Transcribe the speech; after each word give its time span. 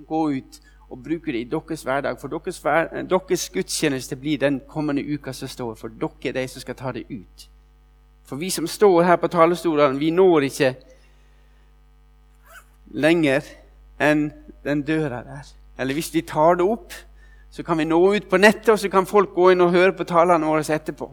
kan 0.00 0.08
gå 0.08 0.30
ut 0.30 0.60
og 0.90 1.02
bruke 1.02 1.32
det 1.32 1.40
i 1.40 1.44
deres 1.44 1.82
hverdag. 1.82 2.18
For 2.20 2.28
deres, 2.28 2.58
hver, 2.58 3.02
deres 3.02 3.50
gudstjeneste 3.50 4.16
blir 4.16 4.38
den 4.38 4.60
kommende 4.68 5.04
uka 5.14 5.32
som 5.32 5.48
står. 5.48 5.74
For 5.74 5.88
dere 5.88 6.28
er 6.28 6.32
de 6.32 6.48
som 6.48 6.60
skal 6.60 6.74
ta 6.74 6.92
det 6.92 7.04
ut. 7.10 7.48
For 8.24 8.36
vi 8.36 8.50
som 8.50 8.66
står 8.66 9.02
her 9.02 9.16
på 9.16 9.28
talerstolene, 9.28 9.98
vi 9.98 10.10
når 10.10 10.46
ikke 10.50 10.74
lenger 12.90 13.46
enn 14.00 14.30
den 14.64 14.82
døra 14.82 15.22
der. 15.24 15.46
Eller 15.78 15.94
hvis 15.94 16.14
vi 16.14 16.22
tar 16.22 16.54
det 16.54 16.66
opp, 16.66 16.92
så 17.50 17.62
kan 17.62 17.78
vi 17.78 17.84
nå 17.84 17.98
ut 18.14 18.28
på 18.30 18.38
nettet, 18.38 18.68
og 18.68 18.78
så 18.78 18.88
kan 18.88 19.06
folk 19.06 19.34
gå 19.34 19.50
inn 19.50 19.64
og 19.64 19.72
høre 19.74 19.92
på 19.92 20.06
talene 20.06 20.46
våre 20.46 20.62
etterpå. 20.62 21.08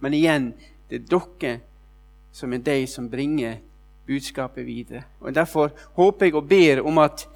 Men 0.00 0.14
igjen, 0.14 0.52
det 0.90 1.02
er 1.02 1.08
dere 1.10 1.54
som 2.34 2.52
er 2.52 2.62
de 2.62 2.86
som 2.86 3.10
bringer 3.10 3.56
budskapet 4.06 4.66
videre. 4.66 5.02
Og 5.20 5.34
Derfor 5.34 5.70
håper 5.94 6.26
jeg 6.26 6.34
og 6.34 6.48
ber 6.48 6.82
om 6.86 6.98
at 6.98 7.26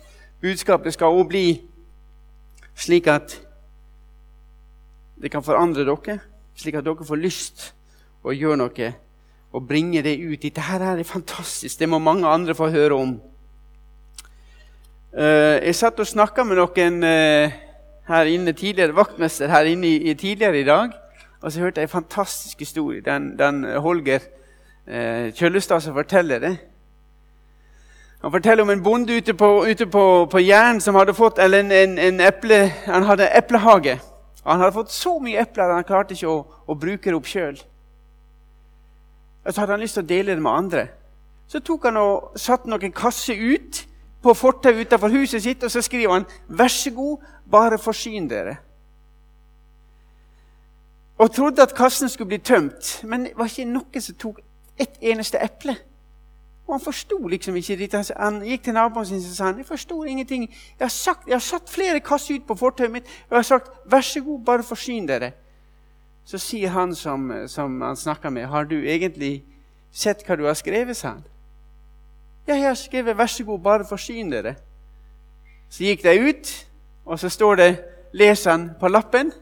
budskapet 0.40 0.94
skal 0.94 1.06
også 1.06 1.28
bli 1.28 1.46
slik 2.78 3.06
at 3.10 3.34
det 5.18 5.30
kan 5.32 5.42
forandre 5.42 5.86
dere, 5.86 6.20
slik 6.54 6.78
at 6.78 6.86
dere 6.86 7.06
får 7.06 7.18
lyst 7.18 7.72
å 8.22 8.34
gjøre 8.34 8.60
noe 8.60 8.92
og 9.52 9.64
bringe 9.66 10.02
det 10.04 10.18
ut. 10.20 10.42
Dette 10.42 10.60
her 10.60 10.84
er 10.84 11.02
fantastisk. 11.08 11.78
Det 11.78 11.88
må 11.88 11.98
mange 11.98 12.28
andre 12.28 12.54
få 12.54 12.68
høre 12.70 12.94
om. 12.94 13.16
Eh, 15.16 15.64
jeg 15.64 15.74
satt 15.74 16.00
og 16.00 16.06
snakka 16.06 16.44
med 16.44 16.60
noen 16.60 17.02
eh, 17.02 17.56
her 18.08 18.28
inne 18.28 18.52
tidligere, 18.52 18.96
vaktmester 18.96 19.48
her 19.48 19.68
inne 19.70 20.14
tidligere 20.14 20.60
i 20.60 20.66
dag. 20.68 20.92
Og 21.40 21.52
så 21.52 21.62
hørte 21.64 21.80
jeg 21.80 21.88
en 21.88 21.96
fantastisk 21.96 22.60
historie. 22.60 23.00
Den, 23.00 23.32
den 23.38 23.64
Holger 23.80 24.20
eh, 24.86 25.32
Kjøllestad 25.32 25.80
som 25.80 25.96
forteller 25.96 26.42
det. 26.44 26.56
Han 28.22 28.32
forteller 28.32 28.62
om 28.62 28.70
en 28.70 28.82
bonde 28.82 29.16
ute 29.16 29.34
på, 29.34 29.48
ute 29.66 29.86
på, 29.86 30.26
på 30.30 30.38
Jæren 30.38 30.80
som 30.80 30.94
hadde 30.98 31.14
fått 31.14 31.38
eller 31.38 31.60
en, 31.60 31.72
en, 31.72 31.98
en 31.98 32.20
eple, 32.20 32.66
han 32.86 33.06
hadde 33.06 33.30
eplehage. 33.38 34.00
Han 34.44 34.60
hadde 34.60 34.74
fått 34.74 34.92
så 34.92 35.18
mye 35.22 35.42
epler 35.42 35.68
at 35.68 35.76
han 35.76 35.86
klarte 35.86 36.16
ikke 36.16 36.30
å, 36.30 36.38
å 36.66 36.74
bruke 36.74 37.10
det 37.10 37.14
opp 37.14 37.28
sjøl. 37.30 37.60
Så 39.48 39.60
hadde 39.60 39.76
han 39.76 39.82
lyst 39.84 39.94
til 39.98 40.04
å 40.04 40.08
dele 40.08 40.34
det 40.34 40.42
med 40.42 40.52
andre. 40.52 40.86
Så 41.48 41.60
tok 41.64 41.86
han 41.88 42.00
og 42.00 42.34
satte 42.36 42.68
noen 42.68 42.92
kasser 42.92 43.38
ut 43.38 43.84
på 44.22 44.34
fortauet 44.34 44.88
utenfor 44.88 45.14
huset 45.14 45.44
sitt, 45.44 45.62
og 45.62 45.70
så 45.70 45.82
skriver 45.82 46.12
han 46.12 46.26
'Vær 46.48 46.68
så 46.68 46.90
god, 46.90 47.18
bare 47.50 47.78
forsyn 47.78 48.28
dere'. 48.30 48.56
Og 51.18 51.30
trodde 51.30 51.62
at 51.62 51.74
kassen 51.74 52.08
skulle 52.08 52.28
bli 52.28 52.38
tømt, 52.38 53.00
men 53.04 53.24
det 53.24 53.32
var 53.36 53.44
ikke 53.44 53.64
noen 53.64 54.00
som 54.00 54.14
tok 54.14 54.40
et 54.78 54.98
eneste 55.00 55.38
eple. 55.42 55.76
Og 56.68 56.74
han 56.74 56.84
forsto 56.84 57.16
liksom 57.26 57.56
ikke 57.56 57.78
dette. 57.80 58.02
Han 58.16 58.42
gikk 58.44 58.66
til 58.66 58.74
naboen 58.76 59.06
sin 59.06 59.16
og 59.16 59.22
sa 59.22 59.44
han, 59.44 59.56
'Jeg 59.56 59.66
forstår 59.66 60.04
ingenting. 60.04 60.42
Jeg 60.78 60.84
har, 60.84 60.88
sagt, 60.88 61.26
jeg 61.26 61.34
har 61.34 61.40
satt 61.40 61.70
flere 61.70 62.00
kasser 62.00 62.34
ut 62.34 62.46
på 62.46 62.54
fortauet 62.54 62.92
mitt, 62.92 63.04
og 63.04 63.30
jeg 63.30 63.38
har 63.38 63.42
sagt 63.42 63.68
'Vær 63.86 64.00
så 64.00 64.20
god, 64.20 64.44
bare 64.44 64.62
forsyn 64.62 65.08
dere'. 65.08 65.32
Så 66.24 66.38
sier 66.38 66.68
han 66.68 66.94
som, 66.94 67.32
som 67.46 67.80
han 67.80 67.96
snakker 67.96 68.30
med, 68.30 68.46
'Har 68.46 68.64
du 68.64 68.74
egentlig 68.74 69.44
sett 69.92 70.26
hva 70.26 70.36
du 70.36 70.44
har 70.44 70.54
skrevet?' 70.54 70.96
sa 70.96 71.08
han. 71.08 71.24
Ja, 72.46 72.54
jeg 72.54 72.66
har 72.66 72.74
skrevet 72.74 73.16
'Vær 73.16 73.26
så 73.26 73.44
god, 73.44 73.58
bare 73.58 73.84
forsyn 73.84 74.32
dere'. 74.32 74.54
Så 75.70 75.84
gikk 75.84 76.02
de 76.02 76.28
ut, 76.28 76.66
og 77.06 77.18
så 77.18 77.28
står 77.28 77.54
det 77.54 77.84
leser 78.12 78.50
han 78.50 78.70
på 78.80 78.88
lappen. 78.88 79.32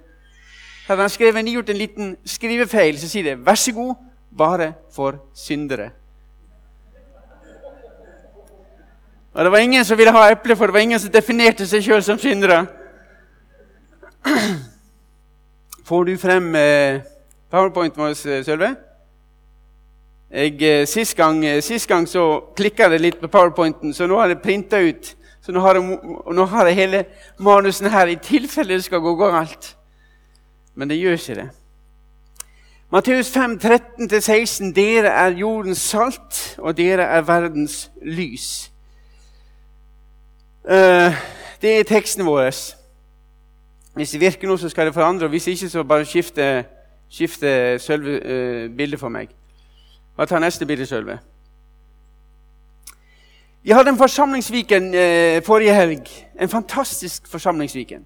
Hadde 0.87 1.01
han 1.01 1.11
skrevet, 1.11 1.53
gjort 1.53 1.71
en 1.71 1.77
liten 1.77 2.17
skrivefeil, 2.25 2.99
så 2.99 3.09
sier 3.09 3.23
det 3.23 3.47
'Vær 3.47 3.55
så 3.55 3.73
god, 3.73 3.95
bare 4.39 4.75
for 4.93 5.19
syndere'. 5.35 6.06
Og 9.37 9.45
Det 9.45 9.53
var 9.53 9.59
ingen 9.59 9.85
som 9.85 9.99
ville 9.99 10.13
ha 10.13 10.31
eple, 10.31 10.57
for 10.57 10.67
det 10.67 10.73
var 10.73 10.81
ingen 10.81 11.01
som 11.01 11.13
definerte 11.13 11.67
seg 11.69 11.83
sjøl 11.85 12.03
som 12.03 12.19
syndere. 12.19 12.63
Får 15.85 16.05
du 16.05 16.15
frem 16.17 16.55
eh, 16.57 17.03
powerpointen 17.53 18.01
vår, 18.01 18.15
Sølve? 18.17 18.71
Jeg, 20.33 20.63
eh, 20.63 20.87
sist, 20.89 21.13
gang, 21.17 21.45
eh, 21.45 21.61
sist 21.63 21.89
gang 21.89 22.07
så 22.09 22.23
klikka 22.57 22.89
det 22.89 23.01
litt 23.01 23.19
på 23.21 23.29
powerpointen, 23.29 23.93
så 23.93 24.07
nå 24.09 24.17
har 24.17 24.33
jeg 24.33 24.41
printa 24.41 24.81
ut. 24.81 25.11
Så 25.45 25.53
nå 25.53 25.61
har, 25.61 25.77
jeg, 25.77 25.99
nå 26.33 26.47
har, 26.55 26.67
jeg, 26.67 26.79
hele 26.79 27.03
manusen 27.39 27.91
her 27.93 28.09
i 28.09 28.17
tilfelle 28.17 28.75
det 28.75 28.87
skal 28.87 29.05
gå 29.05 29.13
galt. 29.21 29.77
Men 30.75 30.89
det 30.89 30.97
gjør 30.97 31.21
ikke 31.21 31.37
det. 31.43 31.51
Matteus 32.91 33.29
5, 33.35 33.59
13-16.: 33.61 34.73
Dere 34.73 35.13
er 35.13 35.37
jordens 35.37 35.85
salt, 35.85 36.57
og 36.59 36.77
dere 36.81 37.05
er 37.05 37.29
verdens 37.29 37.91
lys. 38.01 38.73
Uh, 40.67 41.15
det 41.63 41.79
er 41.79 41.89
teksten 41.89 42.27
vår. 42.27 42.51
Hvis 43.95 44.11
det 44.11 44.21
virker 44.21 44.49
noe, 44.49 44.59
så 44.59 44.69
skal 44.69 44.87
det 44.87 44.95
forandre. 44.95 45.25
og 45.25 45.31
Hvis 45.31 45.47
ikke, 45.47 45.69
så 45.69 45.85
bare 45.85 46.05
skifte, 46.05 46.65
skifte 47.09 47.79
selve 47.79 48.19
uh, 48.19 48.77
bildet 48.77 49.01
for 49.01 49.09
meg. 49.09 49.31
Bare 50.17 50.27
tar 50.27 50.41
neste 50.41 50.67
bilde, 50.67 50.87
Sølve. 50.87 51.19
Vi 53.67 53.75
hadde 53.75 53.91
en 53.91 53.99
forsamlingsviken 53.99 54.93
eh, 54.95 55.43
forrige 55.43 55.75
helg. 55.75 56.11
En 56.41 56.49
fantastisk 56.49 57.27
forsamlingsviken. 57.29 58.05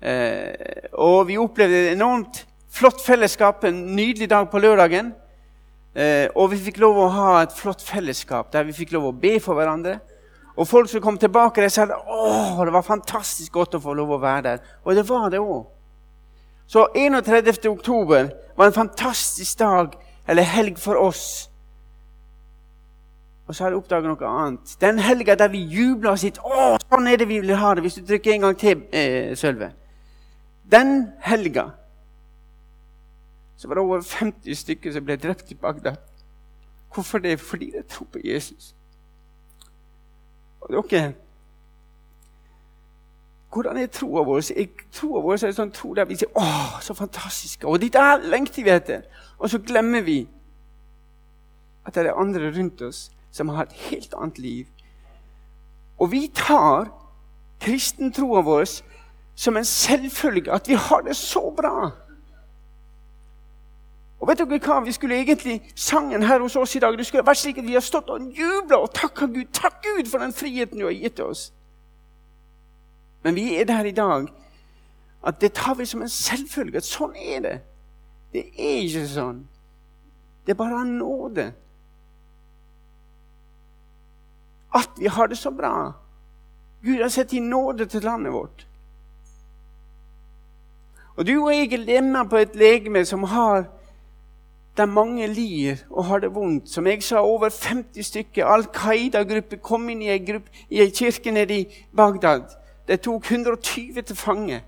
Eh, 0.00 0.88
og 0.92 1.28
vi 1.28 1.36
opplevde 1.36 1.76
et 1.76 1.92
enormt 1.92 2.46
flott 2.72 3.02
fellesskap 3.04 3.64
en 3.68 3.82
nydelig 3.96 4.30
dag 4.30 4.48
på 4.50 4.58
lørdagen. 4.58 5.12
Eh, 5.94 6.28
og 6.34 6.50
vi 6.54 6.62
fikk 6.64 6.80
lov 6.80 7.02
å 7.02 7.10
ha 7.12 7.28
et 7.42 7.52
flott 7.52 7.84
fellesskap 7.84 8.48
der 8.54 8.64
vi 8.64 8.72
fikk 8.72 8.94
lov 8.96 9.10
å 9.10 9.12
be 9.12 9.34
for 9.44 9.60
hverandre. 9.60 9.98
Og 10.56 10.68
folk 10.68 10.88
som 10.88 11.00
kom 11.00 11.18
tilbake, 11.18 11.62
de 11.62 11.70
sa 11.70 11.82
at 11.82 12.66
det 12.66 12.72
var 12.72 12.84
fantastisk 12.84 13.52
godt 13.52 13.78
å 13.78 13.80
få 13.80 13.94
lov 13.96 14.12
å 14.12 14.20
være 14.20 14.42
der. 14.42 14.58
Og 14.84 14.96
det 14.96 15.06
var 15.08 15.30
det 15.32 15.40
òg. 15.40 15.64
Så 16.66 16.86
31. 16.96 17.66
oktober 17.68 18.28
var 18.56 18.66
en 18.66 18.76
fantastisk 18.76 19.58
dag 19.58 19.96
eller 20.28 20.42
helg 20.42 20.78
for 20.78 21.00
oss. 21.00 21.48
Og 23.46 23.54
så 23.54 23.64
har 23.64 23.72
jeg 23.72 23.82
oppdaget 23.82 24.08
noe 24.08 24.28
annet. 24.28 24.76
Den 24.80 24.98
helga 25.02 25.34
der 25.34 25.48
vi 25.52 25.64
jubla 25.68 26.10
og 26.10 26.18
sitt 26.18 26.38
'Å, 26.38 26.78
sånn 26.78 27.08
er 27.08 27.16
det 27.16 27.28
vi 27.28 27.40
vil 27.40 27.56
ha 27.56 27.74
det', 27.74 27.82
hvis 27.82 27.94
du 27.94 28.06
trykker 28.06 28.32
en 28.32 28.40
gang 28.40 28.58
til, 28.58 28.82
eh, 28.92 29.34
Sølve 29.34 29.72
Den 30.70 31.12
helga 31.20 31.72
så 33.62 33.68
var 33.68 33.74
det 33.74 33.82
over 33.82 34.00
50 34.00 34.54
stykker 34.54 34.92
som 34.92 35.04
ble 35.04 35.16
drept 35.16 35.50
i 35.52 35.54
Bagdad. 35.54 35.96
Hvorfor 36.94 37.18
det? 37.18 37.40
Fordi 37.40 37.70
de 37.70 37.82
tror 37.88 38.06
på 38.12 38.18
Jesus. 38.24 38.74
Og 40.62 40.90
dere 40.90 41.12
hvordan 43.52 43.76
er 43.76 43.90
troa 43.92 44.22
vår? 44.24 44.40
Troa 44.92 45.20
vår 45.20 45.34
er 45.36 45.50
en 45.50 45.56
sånn 45.56 45.72
tro 45.76 45.92
der 45.94 46.06
vi 46.08 46.16
sier 46.16 46.30
'Å, 46.32 46.80
så 46.80 46.94
fantastisk'. 46.94 47.66
Og 47.68 47.80
dette 47.80 47.98
der 47.98 48.22
lengter 48.24 48.64
vi 48.64 48.70
etter. 48.70 49.02
Og 49.38 49.50
så 49.50 49.58
glemmer 49.58 50.00
vi 50.00 50.28
at 51.86 51.94
det 51.94 52.06
er 52.06 52.14
andre 52.14 52.48
rundt 52.56 52.82
oss 52.82 53.10
som 53.30 53.48
har 53.48 53.62
et 53.62 53.72
helt 53.72 54.14
annet 54.14 54.38
liv. 54.38 54.66
Og 55.98 56.12
vi 56.12 56.30
tar 56.34 56.88
kristentroa 57.60 58.40
vår 58.40 58.64
som 59.34 59.56
en 59.56 59.64
selvfølge 59.64 60.52
at 60.52 60.68
vi 60.68 60.74
har 60.74 61.00
det 61.00 61.16
så 61.16 61.52
bra. 61.56 61.90
Og 64.22 64.28
vet 64.28 64.38
dere 64.38 64.58
hva? 64.62 64.78
Vi 64.86 64.92
skulle 64.94 65.18
egentlig 65.18 65.56
Sangen 65.74 66.22
her 66.22 66.40
hos 66.40 66.56
oss 66.56 66.76
i 66.76 66.80
dag 66.80 66.94
det 66.98 67.06
skulle 67.06 67.26
vært 67.26 67.40
slik 67.40 67.58
at 67.58 67.66
vi 67.66 67.74
har 67.74 67.82
stått 67.82 68.10
og 68.14 68.28
jubla 68.30 68.78
og 68.84 68.92
takka 68.94 69.26
Gud. 69.26 69.48
Takk 69.52 69.82
Gud 69.82 70.06
for 70.10 70.22
den 70.22 70.32
friheten 70.32 70.78
du 70.78 70.86
har 70.86 70.94
gitt 70.94 71.18
oss. 71.20 71.48
Men 73.22 73.34
vi 73.34 73.56
er 73.58 73.66
der 73.66 73.84
i 73.84 73.94
dag 73.96 74.30
at 75.26 75.40
det 75.40 75.52
tar 75.58 75.74
vi 75.74 75.86
som 75.86 76.02
en 76.02 76.08
selvfølge. 76.08 76.78
at 76.78 76.86
Sånn 76.86 77.16
er 77.18 77.42
det. 77.42 77.56
Det 78.32 78.46
er 78.54 78.78
ikke 78.86 79.08
sånn. 79.10 79.42
Det 80.46 80.54
er 80.54 80.58
bare 80.58 80.78
av 80.78 80.86
nåde. 80.86 81.50
At 84.74 84.98
vi 84.98 85.10
har 85.10 85.26
det 85.26 85.38
så 85.38 85.50
bra. 85.50 85.92
Gud 86.82 87.02
har 87.02 87.10
sett 87.10 87.34
i 87.34 87.40
nåde 87.40 87.86
til 87.86 88.02
landet 88.06 88.32
vårt. 88.32 88.66
Og 91.16 91.26
du 91.26 91.36
og 91.42 91.52
jeg 91.54 91.72
er 91.72 91.86
lemmer 91.86 92.24
på 92.24 92.38
et 92.38 92.54
legeme 92.56 93.04
som 93.04 93.26
har 93.28 93.66
der 94.76 94.86
mange 94.86 95.26
lir 95.26 95.76
og 95.90 96.04
har 96.04 96.18
det 96.18 96.34
vondt. 96.34 96.68
Som 96.68 96.86
jeg 96.86 97.02
sa, 97.02 97.20
over 97.20 97.50
50 97.50 98.06
stykker 98.06 98.46
Al 98.46 98.64
Qaida-grupper 98.72 99.56
kom 99.56 99.88
inn 99.88 100.02
i 100.02 100.10
ei, 100.10 100.18
gruppe, 100.18 100.50
i 100.70 100.80
ei 100.80 100.90
kirke 100.90 101.30
nede 101.30 101.60
i 101.60 101.86
Bagdad. 101.96 102.56
De 102.88 102.96
tok 102.96 103.30
120 103.30 104.02
til 104.02 104.16
fange. 104.16 104.62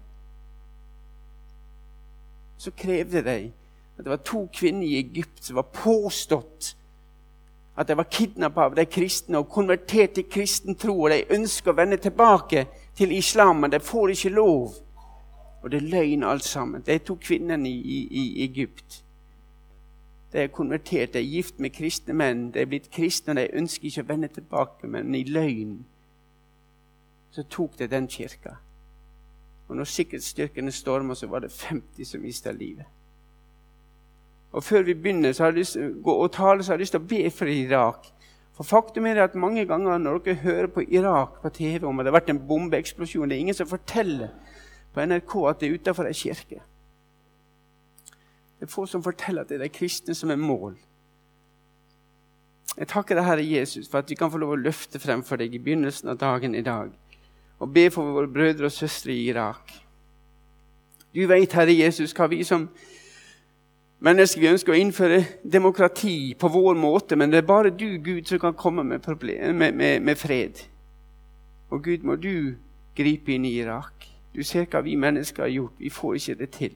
Så 2.58 2.70
krevde 2.70 3.24
de 3.24 3.52
at 3.98 4.04
det 4.04 4.10
var 4.10 4.16
to 4.16 4.48
kvinner 4.54 4.86
i 4.86 4.98
Egypt 4.98 5.44
som 5.44 5.56
var 5.56 5.70
påstått 5.72 6.74
at 7.76 7.88
de 7.88 7.94
var 7.94 8.04
kidnappa 8.04 8.64
av 8.68 8.74
de 8.74 8.84
kristne 8.86 9.38
og 9.38 9.48
konvertert 9.50 10.14
til 10.14 10.28
kristen 10.30 10.76
tro. 10.78 10.94
Og 11.02 11.10
de 11.10 11.24
ønsker 11.34 11.72
å 11.72 11.78
vende 11.78 11.98
tilbake 11.98 12.66
til 12.96 13.12
islam, 13.12 13.64
men 13.64 13.72
de 13.72 13.80
får 13.82 14.14
ikke 14.14 14.34
lov. 14.36 14.76
Og 15.62 15.70
det 15.72 15.80
er 15.80 15.88
løgn 15.96 16.24
alt 16.28 16.44
sammen. 16.44 16.84
De 16.86 16.98
to 16.98 17.16
kvinnene 17.18 17.68
i, 17.68 17.78
i, 17.82 18.04
i 18.20 18.44
Egypt. 18.44 19.03
De 20.34 20.42
er 20.42 20.50
konvertert, 20.50 21.12
de 21.14 21.18
er 21.18 21.30
gift 21.30 21.60
med 21.62 21.70
kristne 21.70 22.14
menn. 22.18 22.48
De 22.50 22.58
er 22.58 22.66
blitt 22.66 22.90
kristne, 22.90 23.32
og 23.32 23.38
de 23.38 23.60
ønsker 23.60 23.86
ikke 23.86 24.02
å 24.02 24.08
vende 24.08 24.28
tilbake, 24.34 24.88
men 24.90 25.14
i 25.14 25.22
løgn 25.28 25.76
så 27.34 27.44
tok 27.50 27.78
det 27.78 27.90
den 27.90 28.08
kirka. 28.10 28.56
Og 29.68 29.78
når 29.78 29.88
sikkerhetsstyrkene 29.90 30.74
storma, 30.74 31.14
så 31.14 31.30
var 31.30 31.46
det 31.46 31.52
50 31.54 32.04
som 32.10 32.22
mista 32.22 32.52
livet. 32.52 32.90
Og 34.52 34.64
Før 34.64 34.82
vi 34.82 34.94
begynner 34.94 35.32
så 35.32 35.42
har 35.42 35.54
jeg 35.54 35.58
lyst 35.58 35.78
gå 36.02 36.12
og 36.12 36.32
tale, 36.32 36.62
så 36.62 36.72
har 36.72 36.78
jeg 36.78 36.84
lyst 36.84 36.94
til 36.94 37.02
å 37.02 37.08
be 37.14 37.30
for 37.30 37.50
Irak. 37.50 38.10
For 38.54 38.66
faktum 38.66 39.06
er 39.06 39.22
at 39.22 39.34
mange 39.34 39.64
ganger 39.66 39.98
når 39.98 40.20
dere 40.26 40.42
hører 40.44 40.66
på 40.70 40.84
Irak 40.86 41.40
på 41.42 41.50
TV 41.50 41.86
om 41.86 41.98
at 41.98 42.06
det 42.06 42.12
har 42.12 42.20
vært 42.20 42.30
en 42.30 42.44
bombeeksplosjon, 42.48 43.30
det 43.30 43.36
er 43.36 43.46
ingen 43.46 43.58
som 43.58 43.70
forteller 43.70 44.30
på 44.94 45.02
NRK 45.02 45.34
at 45.50 45.60
det 45.60 45.68
er 45.68 45.78
utafor 45.78 46.06
ei 46.10 46.14
kirke. 46.14 46.60
Det 48.64 48.70
er 48.70 48.72
få 48.72 48.86
som 48.88 49.02
forteller 49.04 49.42
at 49.44 49.50
det 49.52 49.58
er 49.58 49.66
de 49.66 49.74
kristne 49.76 50.14
som 50.16 50.30
er 50.32 50.38
mål. 50.40 50.78
Jeg 52.78 52.86
takker 52.88 53.18
deg, 53.18 53.26
Herre 53.26 53.42
Jesus, 53.44 53.90
for 53.92 54.00
at 54.00 54.08
vi 54.08 54.16
kan 54.16 54.30
få 54.32 54.38
lov 54.40 54.54
å 54.54 54.56
løfte 54.56 54.96
frem 54.98 55.20
for 55.20 55.36
deg 55.36 55.52
i 55.52 55.58
begynnelsen 55.60 56.08
av 56.08 56.16
dagen 56.22 56.54
i 56.56 56.62
dag 56.64 56.94
og 57.60 57.74
be 57.74 57.82
for 57.92 58.08
våre 58.16 58.30
brødre 58.32 58.70
og 58.70 58.72
søstre 58.72 59.12
i 59.12 59.26
Irak. 59.28 59.68
Du 61.12 61.20
vet, 61.28 61.52
Herre 61.52 61.74
Jesus, 61.76 62.14
hva 62.16 62.24
vi 62.32 62.38
som 62.48 62.64
mennesker 64.00 64.40
vi 64.40 64.48
ønsker 64.54 64.72
å 64.72 64.78
innføre 64.80 65.18
demokrati 65.44 66.32
på 66.40 66.48
vår 66.56 66.80
måte, 66.80 67.18
men 67.20 67.34
det 67.34 67.42
er 67.42 67.50
bare 67.50 67.72
du, 67.72 67.98
Gud, 68.00 68.24
som 68.24 68.40
kan 68.46 68.56
komme 68.56 68.84
med, 68.84 69.02
problem, 69.04 69.60
med, 69.60 69.76
med, 69.76 70.00
med 70.00 70.16
fred. 70.16 70.62
Og 71.68 71.84
Gud, 71.84 72.00
må 72.00 72.16
du 72.16 72.56
gripe 72.96 73.36
inn 73.36 73.44
i 73.44 73.58
Irak. 73.60 74.08
Du 74.32 74.40
ser 74.40 74.64
hva 74.72 74.80
vi 74.88 74.96
mennesker 74.96 75.44
har 75.44 75.52
gjort. 75.52 75.76
Vi 75.78 75.92
får 75.92 76.16
ikke 76.22 76.38
det 76.40 76.50
til. 76.56 76.74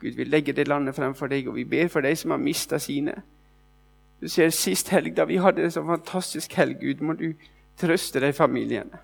Gud, 0.00 0.16
vi 0.16 0.24
legger 0.24 0.56
det 0.56 0.68
landet 0.68 0.96
fremfor 0.96 1.28
deg, 1.28 1.48
og 1.48 1.54
vi 1.54 1.64
ber 1.64 1.88
for 1.88 2.00
de 2.00 2.14
som 2.16 2.30
har 2.30 2.40
mista 2.40 2.78
sine. 2.78 3.18
Du 4.20 4.28
ser 4.28 4.50
Sist 4.50 4.88
helg, 4.88 5.14
da 5.16 5.24
vi 5.24 5.36
hadde 5.40 5.64
en 5.64 5.72
så 5.72 5.84
fantastisk 5.84 6.52
helg, 6.56 6.80
Gud, 6.80 7.04
må 7.04 7.12
du 7.12 7.32
trøste 7.80 8.20
de 8.20 8.32
familiene. 8.32 9.00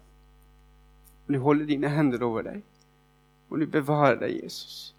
Må 1.26 1.34
du 1.34 1.40
holde 1.40 1.66
dine 1.68 1.88
hender 1.88 2.24
over 2.24 2.42
dem. 2.42 2.62
Må 3.48 3.56
du 3.56 3.66
bevare 3.66 4.18
deg, 4.20 4.42
Jesus. 4.42 4.94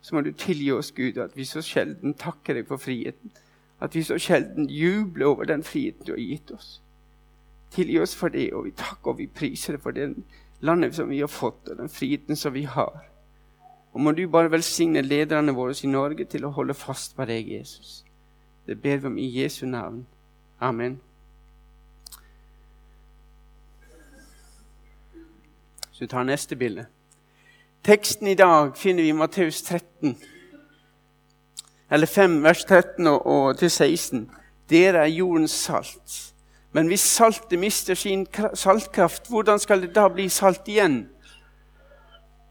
Så 0.00 0.14
må 0.14 0.20
du 0.20 0.32
tilgi 0.32 0.70
oss, 0.72 0.92
Gud, 0.92 1.18
at 1.18 1.36
vi 1.36 1.44
så 1.44 1.62
sjelden 1.62 2.14
takker 2.14 2.54
deg 2.54 2.68
for 2.68 2.78
friheten. 2.78 3.32
At 3.80 3.94
vi 3.94 4.02
så 4.02 4.18
sjelden 4.18 4.70
jubler 4.70 5.26
over 5.26 5.44
den 5.44 5.64
friheten 5.64 6.06
du 6.06 6.12
har 6.12 6.22
gitt 6.22 6.50
oss. 6.50 6.80
Tilgi 7.74 7.98
oss 8.00 8.14
for 8.14 8.28
det, 8.28 8.52
og 8.54 8.64
vi 8.64 8.74
takker 8.76 9.12
og 9.12 9.18
vi 9.18 9.26
priser 9.26 9.76
deg 9.76 9.82
for 9.82 9.96
det 9.96 10.12
landet 10.60 10.94
som 10.96 11.10
vi 11.10 11.20
har 11.20 11.30
fått, 11.30 11.68
og 11.68 11.78
den 11.78 11.90
friheten 11.92 12.36
som 12.36 12.54
vi 12.54 12.62
har. 12.70 13.02
Og 13.96 14.00
må 14.00 14.12
du 14.12 14.26
bare 14.28 14.50
velsigne 14.52 15.00
lederne 15.00 15.54
våre 15.56 15.72
i 15.82 15.88
Norge 15.88 16.24
til 16.28 16.44
å 16.44 16.50
holde 16.52 16.74
fast 16.76 17.14
på 17.16 17.24
deg, 17.24 17.48
Jesus. 17.48 18.02
Det 18.68 18.76
ber 18.76 18.98
vi 19.00 19.06
om 19.08 19.16
i 19.16 19.28
Jesu 19.38 19.62
navn. 19.66 20.02
Amen. 20.60 20.98
Så 25.92 26.04
vi 26.04 26.10
tar 26.12 26.28
neste 26.28 26.60
bilde. 26.60 26.84
Teksten 27.88 28.28
i 28.28 28.36
dag 28.36 28.76
finner 28.76 29.02
vi 29.02 29.08
i 29.08 29.16
Matteus 29.16 29.62
13, 29.62 30.12
eller 31.90 32.06
5, 32.06 32.42
vers 32.44 32.64
13 32.64 33.06
og, 33.06 33.56
til 33.56 33.70
16. 33.70 34.30
Dere 34.68 35.06
er 35.06 35.16
jordens 35.16 35.56
salt. 35.56 36.34
Men 36.72 36.92
hvis 36.92 37.00
saltet 37.00 37.58
mister 37.58 37.94
sin 37.96 38.26
saltkraft, 38.54 39.30
hvordan 39.32 39.58
skal 39.58 39.86
det 39.86 39.94
da 39.96 40.10
bli 40.12 40.28
salt 40.28 40.68
igjen? 40.68 41.06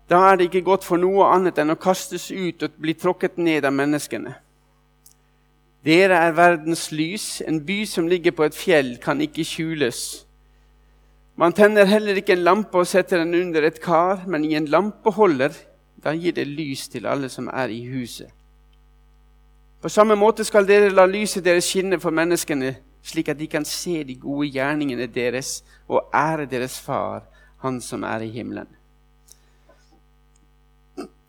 Da 0.10 0.20
er 0.30 0.38
det 0.38 0.50
ikke 0.50 0.66
godt 0.68 0.86
for 0.86 1.02
noe 1.02 1.26
annet 1.34 1.58
enn 1.58 1.74
å 1.74 1.80
kastes 1.82 2.30
ut 2.30 2.62
og 2.64 2.76
bli 2.82 2.94
tråkket 2.94 3.40
ned 3.42 3.66
av 3.66 3.74
menneskene. 3.74 4.36
Dere 5.86 6.20
er 6.28 6.38
verdens 6.38 6.88
lys. 6.94 7.42
En 7.46 7.60
by 7.66 7.84
som 7.90 8.08
ligger 8.10 8.34
på 8.34 8.46
et 8.46 8.58
fjell, 8.58 8.96
kan 9.02 9.22
ikke 9.22 9.46
skjules. 9.46 10.26
Man 11.36 11.54
tenner 11.54 11.90
heller 11.90 12.18
ikke 12.18 12.34
en 12.38 12.46
lampe 12.46 12.80
og 12.80 12.88
setter 12.88 13.22
den 13.22 13.36
under 13.38 13.66
et 13.68 13.82
kar, 13.82 14.24
men 14.28 14.46
i 14.46 14.56
en 14.58 14.70
lampeholder. 14.72 15.54
Da 16.02 16.14
gir 16.14 16.38
det 16.38 16.48
lys 16.48 16.88
til 16.90 17.06
alle 17.10 17.30
som 17.30 17.50
er 17.54 17.74
i 17.74 17.82
huset. 17.90 18.30
På 19.82 19.90
samme 19.90 20.16
måte 20.18 20.46
skal 20.46 20.66
dere 20.66 20.94
la 20.94 21.06
lyset 21.06 21.46
deres 21.46 21.68
skinne 21.70 22.00
for 22.02 22.14
menneskene, 22.14 22.76
slik 23.06 23.30
at 23.30 23.38
de 23.38 23.46
kan 23.50 23.66
se 23.66 24.00
de 24.04 24.16
gode 24.18 24.48
gjerningene 24.54 25.06
deres 25.14 25.60
og 25.88 26.10
ære 26.14 26.46
deres 26.50 26.80
far, 26.80 27.26
Han 27.62 27.82
som 27.82 28.04
er 28.04 28.22
i 28.22 28.30
himmelen. 28.30 28.68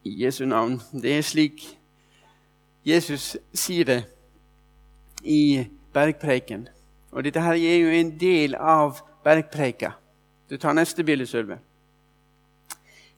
I 0.06 0.24
Jesu 0.24 0.44
navn. 0.46 0.80
Det 1.02 1.18
er 1.18 1.22
slik 1.22 1.78
Jesus 2.86 3.36
sier 3.54 3.84
det 3.84 4.02
i 5.22 5.66
bergpreiken. 5.92 6.68
Og 7.10 7.24
dette 7.24 7.42
her 7.42 7.58
er 7.58 7.80
jo 7.80 7.88
en 7.90 8.12
del 8.20 8.54
av 8.54 9.00
bergpreika. 9.24 9.90
Du 10.50 10.56
tar 10.56 10.76
neste 10.78 11.04
bilde, 11.04 11.26
Sølve. 11.26 11.58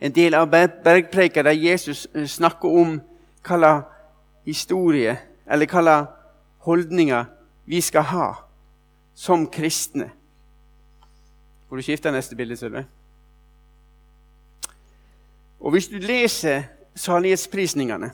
En 0.00 0.14
del 0.14 0.34
av 0.34 0.48
bergpreika 0.48 1.42
der 1.42 1.58
Jesus 1.58 2.06
eh, 2.14 2.24
snakker 2.24 2.68
om 2.68 3.00
hva 3.44 3.72
historie 4.46 5.18
eller 5.44 5.68
hva 5.68 5.98
holdninger 6.64 7.28
vi 7.68 7.82
skal 7.84 8.08
ha 8.08 8.30
som 9.14 9.44
kristne. 9.52 10.08
Får 11.68 11.76
du 11.76 11.84
skifte 11.84 12.14
neste 12.14 12.36
bilde, 12.36 12.56
Sølve? 12.56 12.86
Og 15.60 15.70
Hvis 15.70 15.88
du 15.92 15.98
leser 15.98 16.77
salighetsprisningene, 16.98 18.10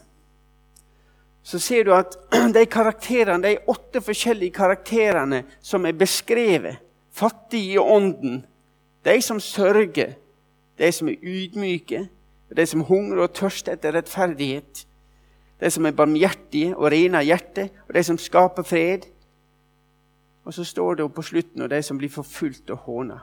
så 1.44 1.60
ser 1.60 1.84
du 1.84 1.92
at 1.94 2.16
de 2.56 2.64
karakterene, 2.66 3.42
de 3.44 3.58
åtte 3.69 4.00
forskjellige 4.04 4.56
karakterene 4.56 5.44
som 5.62 5.84
er 5.86 5.96
beskrevet 5.98 6.81
fattige 7.14 7.76
i 7.76 7.78
ånden, 7.78 8.42
de 9.04 9.20
som 9.22 9.40
sørger, 9.40 10.14
de 10.78 10.92
som 10.92 11.08
er 11.08 11.20
ydmyke, 11.22 12.06
de 12.56 12.66
som 12.66 12.84
hungrer 12.86 13.26
og 13.26 13.34
tørster 13.36 13.76
etter 13.76 13.94
rettferdighet, 13.94 14.84
de 15.60 15.70
som 15.70 15.87
er 15.87 15.96
barmhjertige 15.96 16.75
og 16.75 16.90
rene 16.92 17.20
av 17.20 17.28
hjerte, 17.28 17.69
og 17.87 17.94
de 17.94 18.02
som 18.06 18.19
skaper 18.19 18.66
fred. 18.66 19.06
Og 20.44 20.54
så 20.54 20.64
står 20.66 20.98
det 20.98 21.08
på 21.14 21.25
slutten 21.25 21.64
og 21.64 21.70
de 21.72 21.80
som 21.82 21.98
blir 21.98 22.12
forfulgt 22.12 22.72
og 22.75 22.88
håna. 22.88 23.20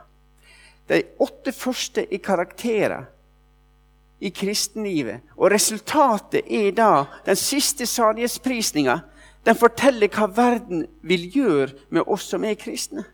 De 0.88 1.02
åtte 1.22 1.52
første 1.54 2.04
i 2.10 2.18
karakterer 2.18 3.06
i 4.22 4.30
kristenlivet. 4.30 5.24
Og 5.36 5.50
resultatet 5.50 6.46
er 6.46 6.70
da 6.76 6.92
den 7.26 7.36
siste 7.36 7.86
salighetsprisninga. 7.86 9.00
Den 9.42 9.58
forteller 9.58 10.12
hva 10.12 10.28
verden 10.30 10.86
vil 11.02 11.26
gjøre 11.34 11.74
med 11.90 12.06
oss 12.06 12.30
som 12.30 12.46
er 12.46 12.54
kristne 12.60 13.04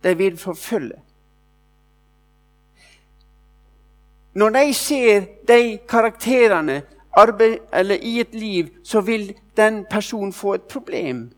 de 0.00 0.16
vil 0.16 0.36
forfølge. 0.40 0.96
Når 4.34 4.48
de 4.48 4.74
ser 4.74 5.24
de 5.48 5.78
karakterene 5.88 6.82
arbeid, 7.12 7.58
i 8.02 8.20
et 8.20 8.34
liv, 8.34 8.68
så 8.84 9.00
vil 9.00 9.34
den 9.56 9.84
personen 9.90 10.32
få 10.32 10.54
et 10.54 10.62
problem. 10.62 11.30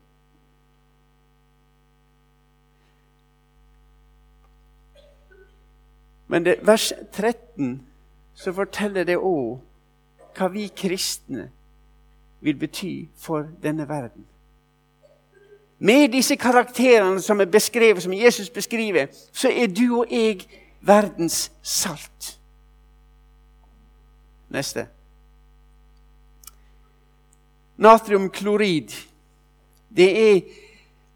Men 6.27 6.45
det, 6.45 6.55
vers 6.61 6.93
13 7.13 7.87
så 8.35 8.53
forteller 8.53 9.03
det 9.03 9.17
òg 9.17 9.59
hva 10.33 10.49
vi 10.49 10.67
kristne 10.75 11.49
vil 12.41 12.57
bety 12.59 13.07
for 13.17 13.47
denne 13.63 13.87
verden. 13.89 14.25
Med 15.79 16.09
disse 16.11 16.35
karakterene 16.35 17.21
som 17.21 17.41
er 17.41 17.45
beskrevet, 17.45 18.03
som 18.03 18.13
Jesus 18.13 18.49
beskriver, 18.49 19.07
så 19.31 19.49
er 19.49 19.67
du 19.67 19.99
og 19.99 20.11
jeg 20.11 20.45
verdens 20.81 21.51
salt. 21.61 22.39
Neste. 24.49 24.87
Natriumklorid. 27.77 28.93
Det 29.95 30.35
er 30.35 30.41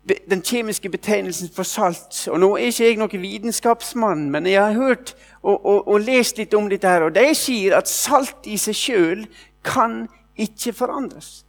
den 0.08 0.42
kjemiske 0.42 0.90
betegnelsen 0.90 1.50
for 1.56 1.64
salt. 1.64 2.28
Og 2.32 2.40
Nå 2.40 2.52
er 2.56 2.70
ikke 2.70 2.86
jeg 2.86 3.00
noen 3.00 3.22
vitenskapsmann, 3.22 4.30
men 4.32 4.48
jeg 4.48 4.62
har 4.62 4.74
hørt 4.74 5.16
og, 5.42 5.66
og, 5.66 5.88
og 5.88 6.00
lest 6.06 6.38
litt 6.38 6.54
om 6.54 6.70
dette. 6.70 6.88
her, 6.88 7.08
og 7.08 7.16
De 7.16 7.36
sier 7.36 7.76
at 7.78 7.90
salt 7.90 8.48
i 8.48 8.58
seg 8.58 8.76
sjøl 8.76 9.28
kan 9.64 10.08
ikke 10.38 10.74
forandres. 10.74 11.44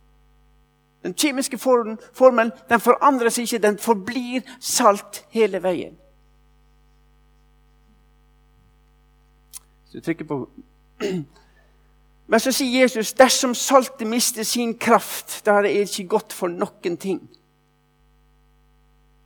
Den 1.03 1.15
kjemiske 1.15 1.59
formelen 1.59 2.53
den 2.69 2.81
forandres 2.81 3.39
ikke, 3.39 3.59
den 3.59 3.79
forblir 3.79 4.43
salt 4.61 5.25
hele 5.31 5.63
veien. 5.63 5.95
Så 9.89 9.99
du 9.99 10.05
trykker 10.05 10.25
på 10.25 10.49
Men 12.29 12.41
så 12.41 12.53
sier 12.53 12.83
Jesus 12.83 13.15
dersom 13.17 13.55
saltet 13.57 14.05
mister 14.07 14.45
sin 14.45 14.75
kraft, 14.77 15.39
da 15.47 15.55
er 15.59 15.65
det 15.65 15.71
ikke 15.87 16.11
godt 16.19 16.35
for 16.37 16.53
noen 16.53 16.99
ting. 17.01 17.23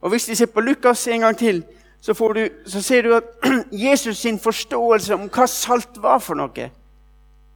Og 0.03 0.11
Hvis 0.11 0.29
vi 0.29 0.35
ser 0.35 0.47
på 0.47 0.61
Lukas 0.61 1.07
en 1.07 1.21
gang 1.21 1.37
til, 1.39 1.65
så, 2.01 2.13
du, 2.13 2.49
så 2.67 2.83
ser 2.83 3.03
du 3.03 3.15
at 3.15 3.25
Jesus 3.87 4.19
sin 4.19 4.39
forståelse 4.39 5.15
om 5.15 5.29
hva 5.31 5.47
salt 5.47 6.03
var 6.03 6.19
for 6.19 6.35
noe 6.35 6.71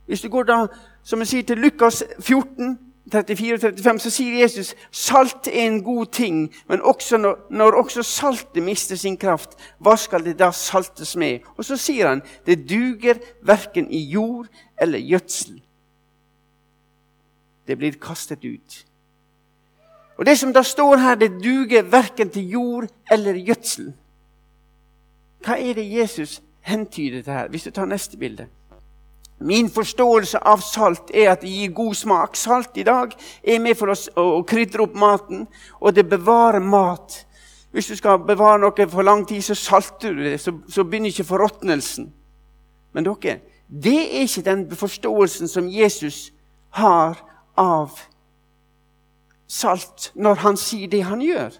Hvis 0.07 0.21
du 0.23 0.29
går 0.29 0.43
da, 0.47 0.67
som 1.03 1.19
jeg 1.19 1.29
sier, 1.29 1.43
til 1.43 1.59
Lukas 1.59 2.05
14 2.21 2.79
34 3.13 3.55
og 3.55 3.61
35 3.61 4.01
så 4.03 4.11
sier 4.11 4.41
Jesus 4.41 4.73
salt 4.91 5.47
er 5.47 5.69
en 5.69 5.83
god 5.85 6.07
ting, 6.13 6.39
men 6.69 6.83
også 6.83 7.21
når, 7.21 7.37
når 7.51 7.79
også 7.83 8.03
saltet 8.03 8.63
mister 8.63 8.99
sin 8.99 9.17
kraft, 9.17 9.55
hva 9.79 9.95
skal 9.97 10.25
det 10.25 10.39
da 10.41 10.51
saltes 10.51 11.15
med? 11.17 11.47
Og 11.57 11.65
så 11.65 11.79
sier 11.79 12.11
han 12.11 12.23
det 12.47 12.65
duger 12.69 13.21
verken 13.47 13.91
i 13.91 14.03
jord 14.11 14.49
eller 14.81 14.99
gjødsel. 14.99 15.61
Det 17.67 17.79
blir 17.79 17.99
kastet 18.03 18.45
ut. 18.45 18.86
Og 20.19 20.27
Det 20.27 20.39
som 20.39 20.53
da 20.53 20.63
står 20.63 20.97
her, 20.97 21.15
det 21.15 21.43
duger 21.45 21.83
verken 21.83 22.31
til 22.31 22.49
jord 22.49 22.87
eller 23.11 23.35
gjødsel. 23.35 23.93
Hva 25.45 25.59
er 25.61 25.75
det 25.75 25.91
Jesus 25.93 26.43
hentyder 26.61 27.23
til 27.23 27.33
her? 27.33 27.49
Hvis 27.49 27.65
du 27.65 27.71
tar 27.71 27.85
neste 27.87 28.17
bilde. 28.17 28.47
Min 29.39 29.69
forståelse 29.71 30.39
av 30.39 30.63
salt 30.65 31.11
er 31.15 31.35
at 31.35 31.43
det 31.45 31.51
gir 31.53 31.75
god 31.77 31.95
smak. 31.95 32.37
Salt 32.37 32.77
i 32.81 32.83
dag 32.83 33.13
er 33.45 33.61
med 33.61 33.77
for 33.77 33.93
oss 33.93 34.09
å 34.17 34.41
krydre 34.49 34.87
opp 34.87 34.95
maten, 34.97 35.45
og 35.81 35.95
det 35.95 36.09
bevarer 36.09 36.65
mat. 36.65 37.27
Hvis 37.71 37.91
du 37.93 37.97
skal 37.97 38.23
bevare 38.25 38.63
noe 38.63 38.89
for 38.89 39.05
lang 39.05 39.27
tid, 39.29 39.43
så 39.45 39.55
salter 39.55 40.15
du 40.17 40.23
det, 40.25 40.39
så, 40.41 40.55
så 40.69 40.85
begynner 40.85 41.13
ikke 41.13 41.29
forråtnelsen. 41.29 42.09
Men 42.97 43.05
dere, 43.05 43.41
det 43.69 43.99
er 44.01 44.25
ikke 44.25 44.47
den 44.47 44.65
forståelsen 44.73 45.49
som 45.53 45.69
Jesus 45.69 46.31
har 46.81 47.21
av 47.61 47.93
salt 49.47 50.11
når 50.15 50.43
han 50.43 50.59
sier 50.61 50.91
det 50.91 51.05
han 51.07 51.23
gjør. 51.23 51.55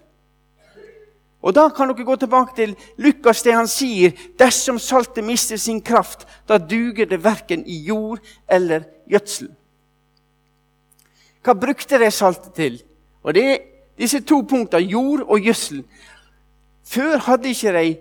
Og 1.41 1.53
Da 1.55 1.69
kan 1.69 1.87
dere 1.87 2.03
gå 2.03 2.15
tilbake 2.15 2.55
til 2.55 2.75
Lukas, 2.97 3.43
det 3.43 3.53
han 3.53 3.67
sier. 3.67 4.11
Dersom 4.39 4.79
saltet 4.79 5.23
mister 5.23 5.57
sin 5.57 5.81
kraft, 5.81 6.25
da 6.47 6.57
duger 6.57 7.05
det 7.05 7.23
verken 7.23 7.63
i 7.65 7.77
jord 7.85 8.19
eller 8.49 8.83
gjødsel. 9.07 9.47
Hva 11.45 11.53
brukte 11.53 11.99
de 12.01 12.11
saltet 12.11 12.53
til? 12.53 12.81
Og 13.23 13.33
Det 13.33 13.45
er 13.45 13.57
disse 13.97 14.19
to 14.21 14.41
punktene, 14.41 14.83
jord 14.83 15.23
og 15.27 15.39
gjødsel. 15.39 15.83
Før 16.87 17.17
hadde 17.17 17.49
ikke 17.49 17.73
de 17.73 17.97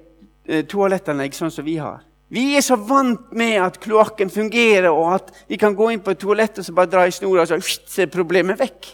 eh, 0.48 0.64
toalettanlegg 0.66 1.34
sånn 1.34 1.50
som 1.50 1.64
vi 1.64 1.76
har. 1.76 2.02
Vi 2.28 2.56
er 2.56 2.62
så 2.64 2.76
vant 2.76 3.32
med 3.32 3.60
at 3.62 3.78
kloakken 3.82 4.30
fungerer, 4.30 4.90
og 4.90 5.14
at 5.14 5.32
vi 5.48 5.56
kan 5.56 5.74
gå 5.74 5.90
inn 5.92 6.02
på 6.02 6.10
et 6.10 6.18
toalett 6.18 6.58
og 6.58 6.66
så 6.66 6.74
bare 6.74 6.90
dra 6.90 7.06
i 7.06 7.14
snora, 7.14 7.44
og 7.46 7.62
så 7.62 8.02
er 8.02 8.10
problemet 8.10 8.58
vekk. 8.58 8.88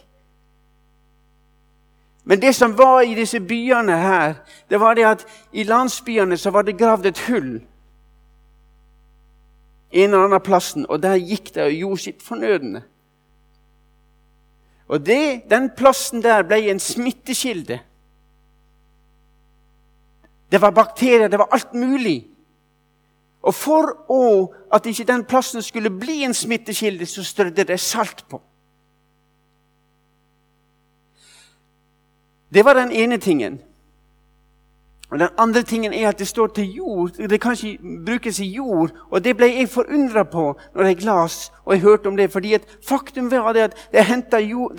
Men 2.24 2.40
det 2.40 2.54
som 2.54 2.76
var 2.78 3.02
i 3.02 3.14
disse 3.18 3.40
byene 3.40 3.96
her, 3.98 4.34
det 4.70 4.80
var 4.80 4.94
det 4.94 5.04
at 5.08 5.26
i 5.52 5.64
landsbyene 5.66 6.36
så 6.38 6.50
var 6.54 6.62
det 6.62 6.78
gravd 6.78 7.06
et 7.10 7.22
hull 7.28 7.60
en 9.92 10.14
eller 10.14 10.24
annen 10.24 10.40
plassen, 10.40 10.86
og 10.88 11.02
der 11.02 11.20
gikk 11.20 11.52
det 11.54 11.66
og 11.66 11.76
gjorde 11.76 12.00
sitt 12.00 12.22
fornødne. 12.24 12.82
Og 14.88 15.00
det, 15.04 15.44
den 15.50 15.70
plassen 15.76 16.22
der 16.24 16.44
ble 16.48 16.58
en 16.70 16.80
smittekilde. 16.80 17.78
Det 20.52 20.60
var 20.60 20.72
bakterier, 20.76 21.28
det 21.28 21.40
var 21.40 21.52
alt 21.52 21.74
mulig. 21.76 22.22
Og 23.42 23.54
for 23.56 23.92
å, 24.12 24.22
at 24.72 24.86
ikke 24.86 25.08
den 25.08 25.24
plassen 25.28 25.64
skulle 25.64 25.92
bli 25.92 26.22
en 26.24 26.36
smittekilde, 26.36 27.06
så 27.08 27.24
strødde 27.24 27.66
det 27.68 27.80
salt 27.80 28.24
på. 28.28 28.40
Det 32.54 32.64
var 32.64 32.74
den 32.74 32.92
ene 32.92 33.18
tingen. 33.18 33.60
Og 35.12 35.18
Den 35.18 35.28
andre 35.38 35.62
tingen 35.62 35.92
er 35.92 36.08
at 36.08 36.18
det 36.18 36.28
står 36.28 36.46
til 36.46 36.70
jord. 36.72 37.10
Det 37.10 37.40
kan 37.40 37.52
ikke 37.52 37.78
brukes 38.06 38.40
i 38.40 38.46
jord. 38.46 38.90
Og 39.10 39.24
det 39.24 39.36
ble 39.36 39.46
jeg 39.46 39.68
forundra 39.68 40.22
på 40.24 40.54
når 40.74 40.84
jeg 40.88 41.02
las 41.04 41.52
og 41.64 41.74
jeg 41.74 41.82
hørte 41.82 42.06
om 42.06 42.16
det. 42.16 42.32
fordi 42.32 42.54
at 42.54 42.62
faktum 42.88 43.30
var 43.30 43.52
det 43.52 43.60
at 43.60 43.88
det 43.92 44.04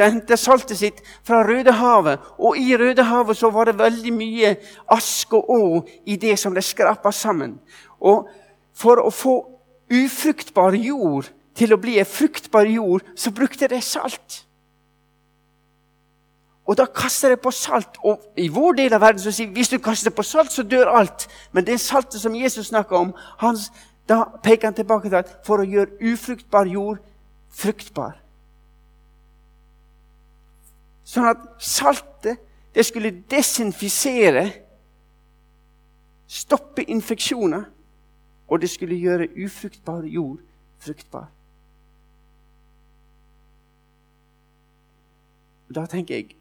henta 0.06 0.36
saltet 0.36 0.78
sitt 0.78 1.02
fra 1.24 1.44
Rødehavet. 1.44 2.20
Og 2.40 2.58
i 2.58 2.78
Rødehavet 2.78 3.38
så 3.38 3.50
var 3.50 3.66
det 3.66 3.78
veldig 3.78 4.14
mye 4.14 4.56
ask 4.90 5.34
og 5.34 5.50
å 5.50 5.86
i 6.06 6.16
det 6.16 6.40
som 6.40 6.54
det 6.54 6.64
skrapa 6.64 7.12
sammen. 7.12 7.60
Og 8.00 8.30
for 8.74 9.06
å 9.06 9.10
få 9.10 9.46
ufruktbar 9.92 10.74
jord 10.74 11.30
til 11.56 11.74
å 11.74 11.78
bli 11.78 12.00
ei 12.00 12.06
fruktbar 12.06 12.66
jord, 12.66 13.06
så 13.16 13.32
brukte 13.32 13.68
de 13.68 13.82
salt. 13.82 14.46
Og 16.66 16.78
da 16.80 16.86
kaster 16.86 17.30
de 17.30 17.38
på 17.38 17.52
salt. 17.52 17.98
Og 18.04 18.22
I 18.40 18.48
vår 18.48 18.78
del 18.80 18.94
av 18.96 19.04
verden 19.04 19.22
så 19.24 19.32
sier 19.36 19.50
vi 19.52 19.60
hvis 19.60 19.72
du 19.74 19.80
kaster 19.84 20.14
på 20.16 20.24
salt, 20.24 20.52
så 20.52 20.64
dør 20.64 20.94
alt. 20.96 21.28
Men 21.52 21.68
det 21.68 21.80
saltet 21.84 22.22
som 22.22 22.36
Jesus 22.36 22.72
snakker 22.72 22.98
om, 22.98 23.14
han, 23.44 23.60
da 24.10 24.24
peker 24.44 24.70
han 24.70 24.78
tilbake 24.78 25.10
til 25.10 25.20
at 25.20 25.34
for 25.48 25.60
å 25.60 25.68
gjøre 25.68 26.14
ufruktbar 26.14 26.70
jord 26.72 27.04
fruktbar. 27.54 28.16
Sånn 31.04 31.28
at 31.30 31.44
saltet 31.62 32.40
det 32.74 32.86
skulle 32.88 33.12
desinfisere, 33.30 34.48
stoppe 36.26 36.82
infeksjoner, 36.90 37.68
og 38.48 38.62
det 38.62 38.70
skulle 38.72 38.98
gjøre 38.98 39.28
ufruktbar 39.46 40.08
jord 40.10 40.40
fruktbar. 40.82 41.28
Da 45.74 45.86
tenker 45.90 46.16
jeg 46.16 46.34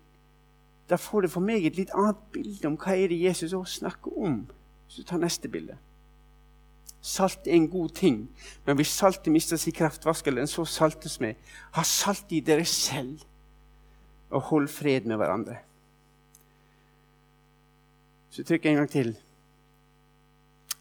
da 0.93 0.99
får 1.01 1.25
det 1.25 1.33
for 1.33 1.45
meg 1.45 1.65
et 1.65 1.79
litt 1.81 1.93
annet 1.97 2.19
bilde 2.35 2.69
om 2.69 2.77
hva 2.77 2.93
er 2.93 3.09
det 3.09 3.23
Jesus 3.23 3.55
også 3.57 3.81
snakker 3.81 4.13
om. 4.29 4.43
Du 4.93 5.01
tar 5.09 5.23
neste 5.23 5.49
bilde. 5.49 5.79
Salt 7.03 7.49
er 7.49 7.57
en 7.57 7.71
god 7.73 7.95
ting, 7.97 8.19
men 8.67 8.77
hvis 8.79 8.93
saltet 8.95 9.33
mister 9.33 9.57
sin 9.57 9.75
skal 9.75 10.37
den 10.37 10.47
så 10.47 10.65
saltes 10.65 11.19
med? 11.21 11.35
Ha 11.73 11.83
salt 11.83 12.31
i 12.31 12.41
dere 12.41 12.65
selv, 12.65 13.25
og 14.31 14.41
hold 14.41 14.69
fred 14.69 15.09
med 15.09 15.17
hverandre. 15.17 15.57
Så 18.31 18.45
trykk 18.45 18.67
en 18.67 18.77
gang 18.77 18.91
til. 18.91 19.17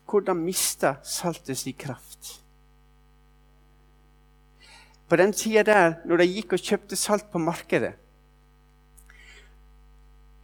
Hvordan 0.06 0.38
mista 0.38 0.96
saltet 1.04 1.58
sin 1.58 1.74
kraft? 1.74 2.44
På 5.08 5.16
den 5.16 5.34
tida 5.34 5.64
der, 5.64 5.94
når 6.06 6.18
de 6.18 6.34
gikk 6.36 6.54
og 6.54 6.60
kjøpte 6.60 6.96
salt 6.96 7.32
på 7.32 7.40
markedet, 7.40 7.96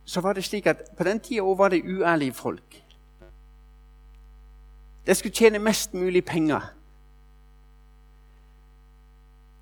så 0.07 0.21
var 0.23 0.33
det 0.33 0.45
slik 0.47 0.65
at 0.71 0.85
på 0.97 1.03
den 1.03 1.19
tida 1.19 1.43
var 1.43 1.69
det 1.69 1.83
uærlige 1.83 2.33
folk. 2.33 2.83
De 5.07 5.15
skulle 5.15 5.35
tjene 5.35 5.59
mest 5.59 5.93
mulig 5.93 6.25
penger. 6.25 6.61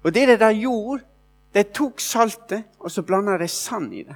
Og 0.04 0.14
det 0.14 0.28
de 0.28 0.38
da 0.38 0.52
gjorde, 0.54 1.02
de 1.54 1.64
tok 1.64 2.00
saltet 2.00 2.64
og 2.80 2.92
så 2.92 3.02
blanda 3.02 3.38
de 3.42 3.48
sand 3.48 3.94
i 3.94 4.04
det. 4.04 4.16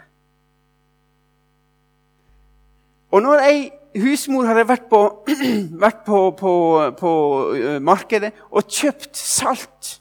Og 3.12 3.22
når 3.26 3.42
ei 3.48 3.70
husmor 3.98 4.46
hadde 4.46 4.68
vært 4.70 4.86
på, 4.90 5.02
vært 5.86 6.04
på, 6.06 6.20
på, 6.38 6.54
på 7.00 7.14
uh, 7.56 7.78
markedet 7.82 8.36
og 8.52 8.70
kjøpt 8.70 9.18
salt, 9.18 9.96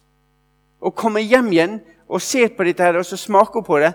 og 0.80 0.94
kommer 0.94 1.24
hjem 1.24 1.48
igjen 1.52 1.78
og 2.08 2.20
ser 2.22 2.52
på 2.56 2.68
dette 2.68 2.84
her, 2.84 3.00
og 3.00 3.06
så 3.06 3.16
smaker 3.16 3.64
på 3.64 3.80
det 3.80 3.94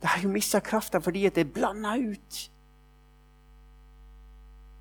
det 0.00 0.08
har 0.08 0.22
jo 0.22 0.28
mista 0.28 0.60
krafta 0.60 1.00
fordi 1.02 1.28
det 1.28 1.42
er 1.42 1.52
blanda 1.54 1.96
ut. 1.96 2.50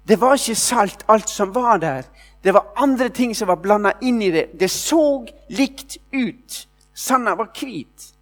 Det 0.08 0.22
var 0.22 0.38
ikke 0.38 0.56
salt, 0.56 1.06
alt 1.08 1.30
som 1.30 1.56
var 1.56 1.78
der. 1.78 2.04
Det 2.44 2.54
var 2.54 2.74
andre 2.78 3.10
ting 3.10 3.36
som 3.36 3.48
var 3.48 3.56
blanda 3.56 3.92
inn 4.02 4.22
i 4.22 4.32
det. 4.32 4.60
Det 4.60 4.70
så 4.72 5.26
likt 5.50 5.98
ut. 6.14 6.68
Sanda 6.94 7.36
var 7.36 7.52
hvit. 7.60 8.14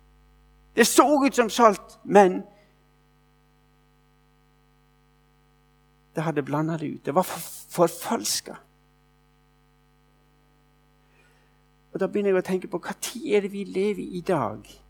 Det 0.76 0.88
så 0.88 1.06
ut 1.26 1.36
som 1.36 1.50
salt, 1.50 2.00
men 2.04 2.44
det 6.16 6.24
hadde 6.24 6.44
blanda 6.44 6.78
det 6.78 6.88
ut. 6.88 7.06
Det 7.06 7.16
var 7.16 7.24
forfalska. 7.70 8.56
Og 11.94 12.00
Da 12.00 12.08
begynner 12.08 12.34
jeg 12.34 12.42
å 12.42 12.48
tenke 12.50 12.68
på 12.68 12.82
tid 13.00 13.36
er 13.36 13.46
det 13.46 13.52
vi 13.52 13.64
lever 13.64 14.04
i 14.04 14.22
dag? 14.22 14.85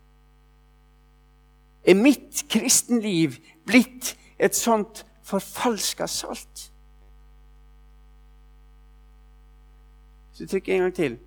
Er 1.86 1.94
mitt 1.94 2.44
kristenliv 2.50 3.38
blitt 3.66 4.16
et 4.38 4.56
sånt 4.56 5.04
forfalska 5.22 6.06
salt? 6.06 6.72
Så 10.32 10.46
trykker 10.46 10.72
jeg 10.72 10.78
en 10.78 10.82
gang 10.82 10.94
til. 10.94 11.18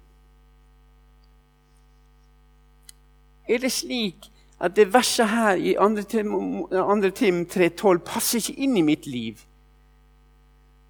Er 3.50 3.58
det 3.58 3.72
slik 3.72 4.32
at 4.60 4.76
det 4.76 4.94
verset 4.94 5.30
her 5.30 5.56
i 5.56 5.74
2. 5.80 7.10
Tim, 7.16 7.46
3,12 7.46 7.98
passer 8.06 8.38
ikke 8.38 8.62
inn 8.62 8.78
i 8.78 8.82
mitt 8.86 9.08
liv? 9.08 9.40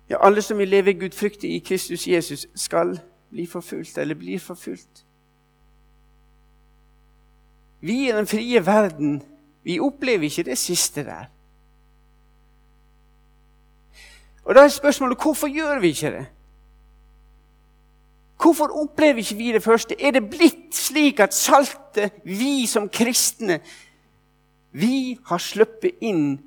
Ja, 0.09 0.17
alle 0.25 0.41
som 0.41 0.57
vil 0.57 0.67
leve 0.67 0.93
gudfryktig 0.93 1.51
i 1.55 1.59
Kristus 1.59 2.07
Jesus, 2.07 2.47
skal 2.55 2.99
bli 3.29 3.45
forfulgt, 3.45 3.97
eller 3.97 4.15
blir 4.15 4.39
forfulgt. 4.39 5.05
Vi 7.81 8.09
i 8.09 8.11
den 8.11 8.27
frie 8.27 8.65
verden 8.65 9.21
vi 9.69 9.77
opplever 9.79 10.25
ikke 10.25 10.47
det 10.49 10.57
siste 10.57 11.03
der. 11.05 11.29
Og 14.49 14.55
Da 14.55 14.63
er 14.65 14.67
spørsmålet 14.73 15.21
hvorfor 15.21 15.47
gjør 15.47 15.79
vi 15.79 15.87
ikke 15.93 16.11
det? 16.11 16.25
Hvorfor 18.41 18.81
opplever 18.81 19.17
ikke 19.17 19.35
vi 19.35 19.51
det 19.51 19.63
første? 19.63 20.01
Er 20.01 20.11
det 20.11 20.29
blitt 20.29 20.75
slik 20.75 21.19
at 21.19 21.33
saltet, 21.33 22.11
vi 22.23 22.65
som 22.65 22.89
kristne, 22.89 23.59
vi 24.71 25.19
har 25.25 25.37
sluppet 25.37 26.01
inn 26.01 26.39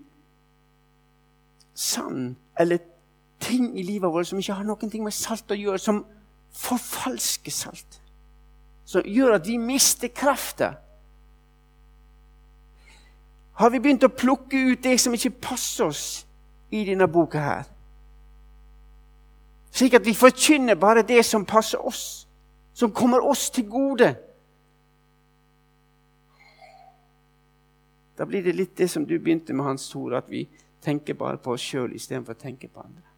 sand 1.75 2.35
eller 2.59 2.79
ting 3.41 3.79
i 3.79 3.83
livet 3.83 4.12
vårt 4.12 4.26
som 4.26 4.38
ikke 4.38 4.57
har 4.59 4.67
noen 4.67 4.91
ting 4.91 5.05
med 5.05 5.14
salt 5.14 5.50
å 5.50 5.59
gjøre, 5.59 5.79
som 5.79 6.05
forfalsker 6.59 7.55
salt. 7.55 8.00
Som 8.85 9.07
gjør 9.07 9.38
at 9.38 9.47
vi 9.47 9.59
mister 9.62 10.09
krafta. 10.09 10.75
Har 13.52 13.71
vi 13.71 13.80
begynt 13.80 14.04
å 14.06 14.12
plukke 14.12 14.59
ut 14.73 14.82
det 14.85 14.97
som 15.00 15.14
ikke 15.14 15.35
passer 15.44 15.90
oss 15.90 16.04
i 16.73 16.85
denne 16.88 17.09
boka 17.11 17.40
her? 17.40 17.68
Slik 19.73 19.97
at 19.97 20.06
vi 20.06 20.14
forkynner 20.16 20.76
bare 20.76 21.04
det 21.06 21.23
som 21.25 21.47
passer 21.49 21.80
oss, 21.80 22.26
som 22.75 22.92
kommer 22.92 23.25
oss 23.25 23.50
til 23.50 23.68
gode. 23.68 24.11
Da 28.18 28.26
blir 28.28 28.44
det 28.44 28.56
litt 28.56 28.76
det 28.76 28.90
som 28.90 29.06
du 29.09 29.16
begynte 29.18 29.56
med, 29.56 29.64
Hans 29.64 29.88
Tore, 29.88 30.21
at 30.21 30.28
vi 30.30 30.44
tenker 30.85 31.16
bare 31.16 31.40
på 31.40 31.54
oss 31.54 31.64
sjøl 31.64 31.94
istedenfor 31.97 32.37
å 32.37 32.42
tenke 32.42 32.68
på 32.68 32.85
andre. 32.85 33.09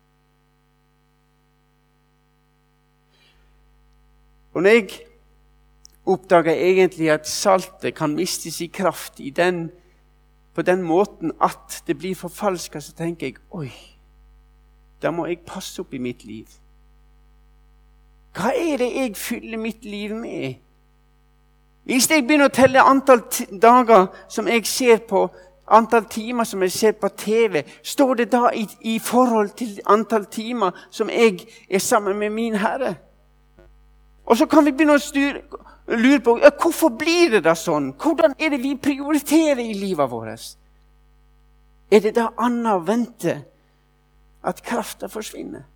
Og 4.55 4.63
når 4.63 4.77
jeg 4.77 4.91
oppdager 6.07 6.55
egentlig 6.55 7.11
at 7.11 7.27
saltet 7.27 7.97
kan 7.99 8.15
mistes 8.15 8.61
i 8.63 8.69
kraft 8.71 9.19
i 9.19 9.33
den, 9.35 9.67
på 10.55 10.63
den 10.63 10.83
måten 10.83 11.33
at 11.43 11.83
det 11.87 11.99
blir 11.99 12.15
forfalska, 12.15 12.81
så 12.81 12.93
tenker 12.93 13.27
jeg 13.27 13.41
oi, 13.51 13.71
da 15.03 15.11
må 15.11 15.27
jeg 15.27 15.43
passe 15.47 15.83
opp 15.83 15.95
i 15.95 16.03
mitt 16.03 16.25
liv. 16.25 16.47
Hva 18.35 18.51
er 18.55 18.79
det 18.83 18.91
jeg 18.95 19.17
fyller 19.17 19.59
mitt 19.59 19.85
liv 19.85 20.15
med? 20.15 20.55
Hvis 21.85 22.09
jeg 22.11 22.25
begynner 22.25 22.49
å 22.49 22.55
telle 22.55 22.83
antall 22.83 23.23
dager 23.63 24.07
som 24.33 24.49
jeg 24.49 24.67
ser 24.67 25.03
på, 25.09 25.27
antall 25.69 26.07
timer 26.11 26.49
som 26.49 26.63
jeg 26.65 26.73
ser 26.73 26.95
på 26.99 27.09
TV, 27.09 27.63
står 27.83 28.15
det 28.15 28.31
da 28.33 28.49
i, 28.57 28.65
i 28.81 28.99
forhold 28.99 29.53
til 29.59 29.77
antall 29.87 30.25
timer 30.33 30.73
som 30.91 31.11
jeg 31.13 31.45
er 31.69 31.79
sammen 31.79 32.19
med 32.19 32.31
min 32.31 32.57
Herre? 32.59 32.95
Og 34.25 34.39
så 34.39 34.47
kan 34.49 34.65
vi 34.65 34.73
begynne 34.73 34.97
å 34.97 35.03
styre, 35.03 35.43
lure 35.93 36.21
på 36.25 36.37
hvorfor 36.41 36.95
blir 36.97 37.37
det 37.37 37.43
da 37.45 37.53
sånn. 37.59 37.93
Hvordan 38.01 38.37
er 38.39 38.55
det 38.55 38.63
vi 38.63 38.75
prioriterer 38.81 39.61
i 39.61 39.77
livet 39.77 40.11
vårt? 40.11 40.55
Er 41.93 42.01
det 42.01 42.15
da 42.17 42.31
annet 42.41 42.73
å 42.73 42.85
vente 42.87 43.37
at 44.45 44.63
krafta 44.65 45.11
forsvinner? 45.13 45.67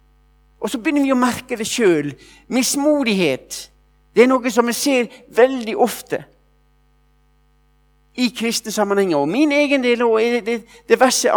Og 0.58 0.72
så 0.72 0.80
begynner 0.80 1.04
vi 1.04 1.14
å 1.14 1.18
merke 1.18 1.58
det 1.60 1.68
sjøl. 1.68 2.14
Mismodighet. 2.50 3.60
Det 4.16 4.24
er 4.24 4.30
noe 4.32 4.50
som 4.50 4.66
vi 4.66 4.74
ser 4.74 5.12
veldig 5.36 5.76
ofte 5.78 6.24
i 8.18 8.28
kristne 8.28 8.70
sammenhenger. 8.70 9.16
Og 9.16 9.28
min 9.28 9.52
egen 9.52 9.82
del 9.82 10.02
og 10.02 10.20
det, 10.20 10.62
det 10.88 11.00
verset 11.00 11.30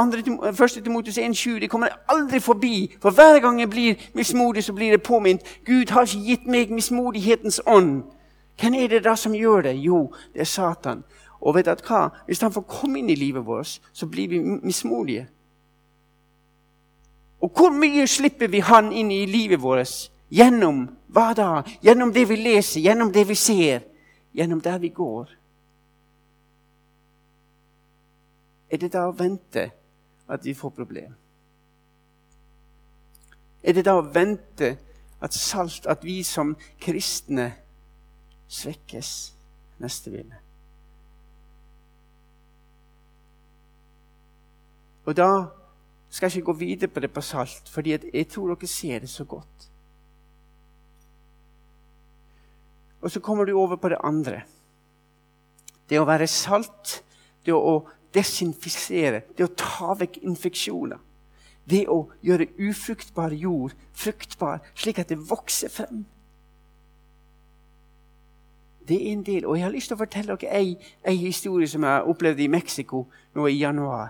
1. 0.77 0.83
Timotus 0.83 1.17
1,7 1.17 1.59
det 1.59 1.69
kommer 1.69 1.88
jeg 1.88 1.97
aldri 2.09 2.39
forbi. 2.39 2.95
For 3.01 3.11
hver 3.11 3.39
gang 3.39 3.59
jeg 3.59 3.69
blir 3.69 3.95
mismodig, 4.13 4.63
så 4.63 4.73
blir 4.73 4.91
det 4.91 5.03
påminnet 5.03 5.59
Gud 5.65 5.91
har 5.91 6.01
ikke 6.01 6.25
gitt 6.25 6.47
meg 6.47 6.71
mismodighetens 6.71 7.61
ånd. 7.65 8.01
Hvem 8.61 8.73
er 8.73 8.88
det 8.88 9.03
da 9.03 9.15
som 9.15 9.35
gjør 9.35 9.61
det? 9.61 9.75
Jo, 9.75 10.13
det 10.33 10.41
er 10.41 10.50
Satan. 10.50 11.03
Og 11.41 11.55
vet 11.55 11.65
du 11.65 11.85
hva? 11.88 12.09
Hvis 12.25 12.41
han 12.41 12.53
får 12.53 12.61
komme 12.61 13.00
inn 13.00 13.09
i 13.09 13.15
livet 13.15 13.45
vårt, 13.45 13.79
så 13.93 14.05
blir 14.05 14.27
vi 14.27 14.39
mismodige. 14.39 15.27
Og 17.41 17.51
hvor 17.55 17.69
mye 17.69 18.07
slipper 18.07 18.47
vi 18.47 18.59
han 18.59 18.91
inn 18.91 19.11
i 19.11 19.25
livet 19.25 19.61
vårt 19.61 20.09
Gjennom 20.31 20.85
hva 21.11 21.33
da? 21.35 21.63
Gjennom 21.83 22.13
det 22.13 22.29
vi 22.29 22.38
leser, 22.39 22.79
gjennom 22.79 23.11
det 23.11 23.25
vi 23.27 23.35
ser, 23.35 23.81
gjennom 24.33 24.61
der 24.61 24.77
vi 24.79 24.89
går. 24.95 25.40
Er 28.71 28.79
det 28.79 28.93
da 28.93 29.07
å 29.09 29.15
vente 29.15 29.65
at 30.31 30.45
vi 30.47 30.53
får 30.55 30.71
problem? 30.75 31.15
Er 33.61 33.75
det 33.75 33.83
da 33.85 33.97
å 33.99 34.05
vente 34.07 34.77
at 35.21 35.35
salt, 35.37 35.85
at 35.85 36.05
vi 36.07 36.21
som 36.25 36.55
kristne 36.81 37.51
svekkes 38.50 39.11
neste 39.83 40.13
vinter? 40.13 40.39
Og 45.05 45.17
da 45.17 45.29
skal 46.09 46.29
jeg 46.29 46.39
ikke 46.39 46.51
gå 46.51 46.59
videre 46.59 46.91
på 46.93 47.03
det 47.03 47.11
på 47.11 47.24
salt, 47.25 47.69
fordi 47.69 47.98
jeg 47.98 48.27
tror 48.29 48.53
dere 48.53 48.67
ser 48.69 49.03
det 49.03 49.09
så 49.09 49.25
godt. 49.25 49.67
Og 53.01 53.11
så 53.11 53.19
kommer 53.19 53.46
du 53.46 53.57
over 53.57 53.75
på 53.81 53.89
det 53.89 53.98
andre. 54.03 54.43
Det 55.89 56.00
å 56.00 56.05
være 56.05 56.27
salt, 56.29 57.01
det 57.46 57.53
å 57.55 57.81
desinfisere, 58.13 59.24
det 59.37 59.45
å 59.45 59.55
ta 59.57 59.95
vekk 60.00 60.21
infeksjoner. 60.24 61.00
Det 61.63 61.85
å 61.89 62.07
gjøre 62.25 62.50
ufruktbar 62.59 63.33
jord 63.37 63.75
fruktbar, 63.93 64.59
slik 64.75 65.00
at 65.00 65.11
det 65.11 65.19
vokser 65.29 65.69
frem. 65.69 66.03
Det 68.87 68.97
er 68.97 69.11
en 69.13 69.24
del, 69.24 69.45
og 69.45 69.55
Jeg 69.55 69.63
har 69.63 69.71
lyst 69.71 69.91
til 69.91 69.95
å 69.95 70.01
fortelle 70.01 70.35
dere 70.35 70.57
ei, 70.57 70.74
ei 71.07 71.15
historie 71.15 71.67
som 71.69 71.83
jeg 71.85 72.07
opplevde 72.09 72.43
i 72.43 72.50
Mexico 72.51 73.05
nå 73.35 73.45
i 73.47 73.61
januar. 73.61 74.09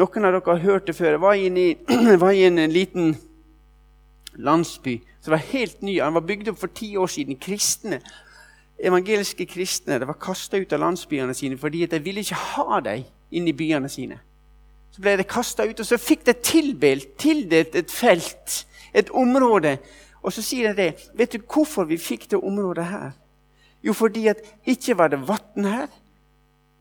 Noen 0.00 0.24
av 0.24 0.32
dere 0.32 0.54
har 0.56 0.64
hørt 0.64 0.88
det 0.88 0.96
før. 0.96 1.12
Jeg 1.12 1.20
var 1.20 1.34
i, 1.36 1.66
var 2.24 2.32
i 2.32 2.46
en 2.48 2.58
liten 2.72 3.14
landsby 4.34 4.96
som 5.20 5.36
var 5.36 5.44
helt 5.52 5.82
ny. 5.82 5.98
Han 6.00 6.16
var 6.16 6.26
bygd 6.26 6.48
opp 6.54 6.62
for 6.64 6.72
ti 6.72 6.94
år 6.96 7.12
siden. 7.12 7.36
Kristne, 7.36 8.00
evangeliske 8.82 9.46
kristne 9.46 10.00
det 10.00 10.08
var 10.08 10.18
kasta 10.20 10.58
ut 10.58 10.72
av 10.74 10.82
landsbyene 10.82 11.34
sine 11.34 11.58
fordi 11.58 11.86
de 11.86 12.00
ville 12.02 12.24
ikke 12.24 12.40
ha 12.54 12.80
dem 12.84 13.04
inn 13.32 13.48
i 13.48 13.56
byene 13.56 13.88
sine. 13.88 14.18
Så 14.92 15.00
ble 15.00 15.16
de 15.16 15.24
kasta 15.24 15.64
ut, 15.64 15.78
og 15.80 15.88
så 15.88 15.96
fikk 15.96 16.26
de 16.26 16.34
tildelt, 16.44 17.14
tildelt 17.16 17.76
et 17.78 17.90
felt, 17.90 18.66
et 18.92 19.08
område. 19.16 19.78
Og 20.20 20.34
så 20.36 20.44
sier 20.44 20.68
de 20.68 20.82
det. 20.82 21.08
Vet 21.16 21.32
du 21.32 21.38
hvorfor 21.40 21.88
vi 21.88 21.96
fikk 21.96 22.28
det 22.30 22.42
området 22.42 22.84
her? 22.90 23.14
Jo, 23.82 23.94
fordi 23.96 24.26
at 24.28 24.42
ikke 24.68 24.98
var 24.98 25.08
det 25.08 25.22
vann 25.28 25.64
her, 25.64 25.88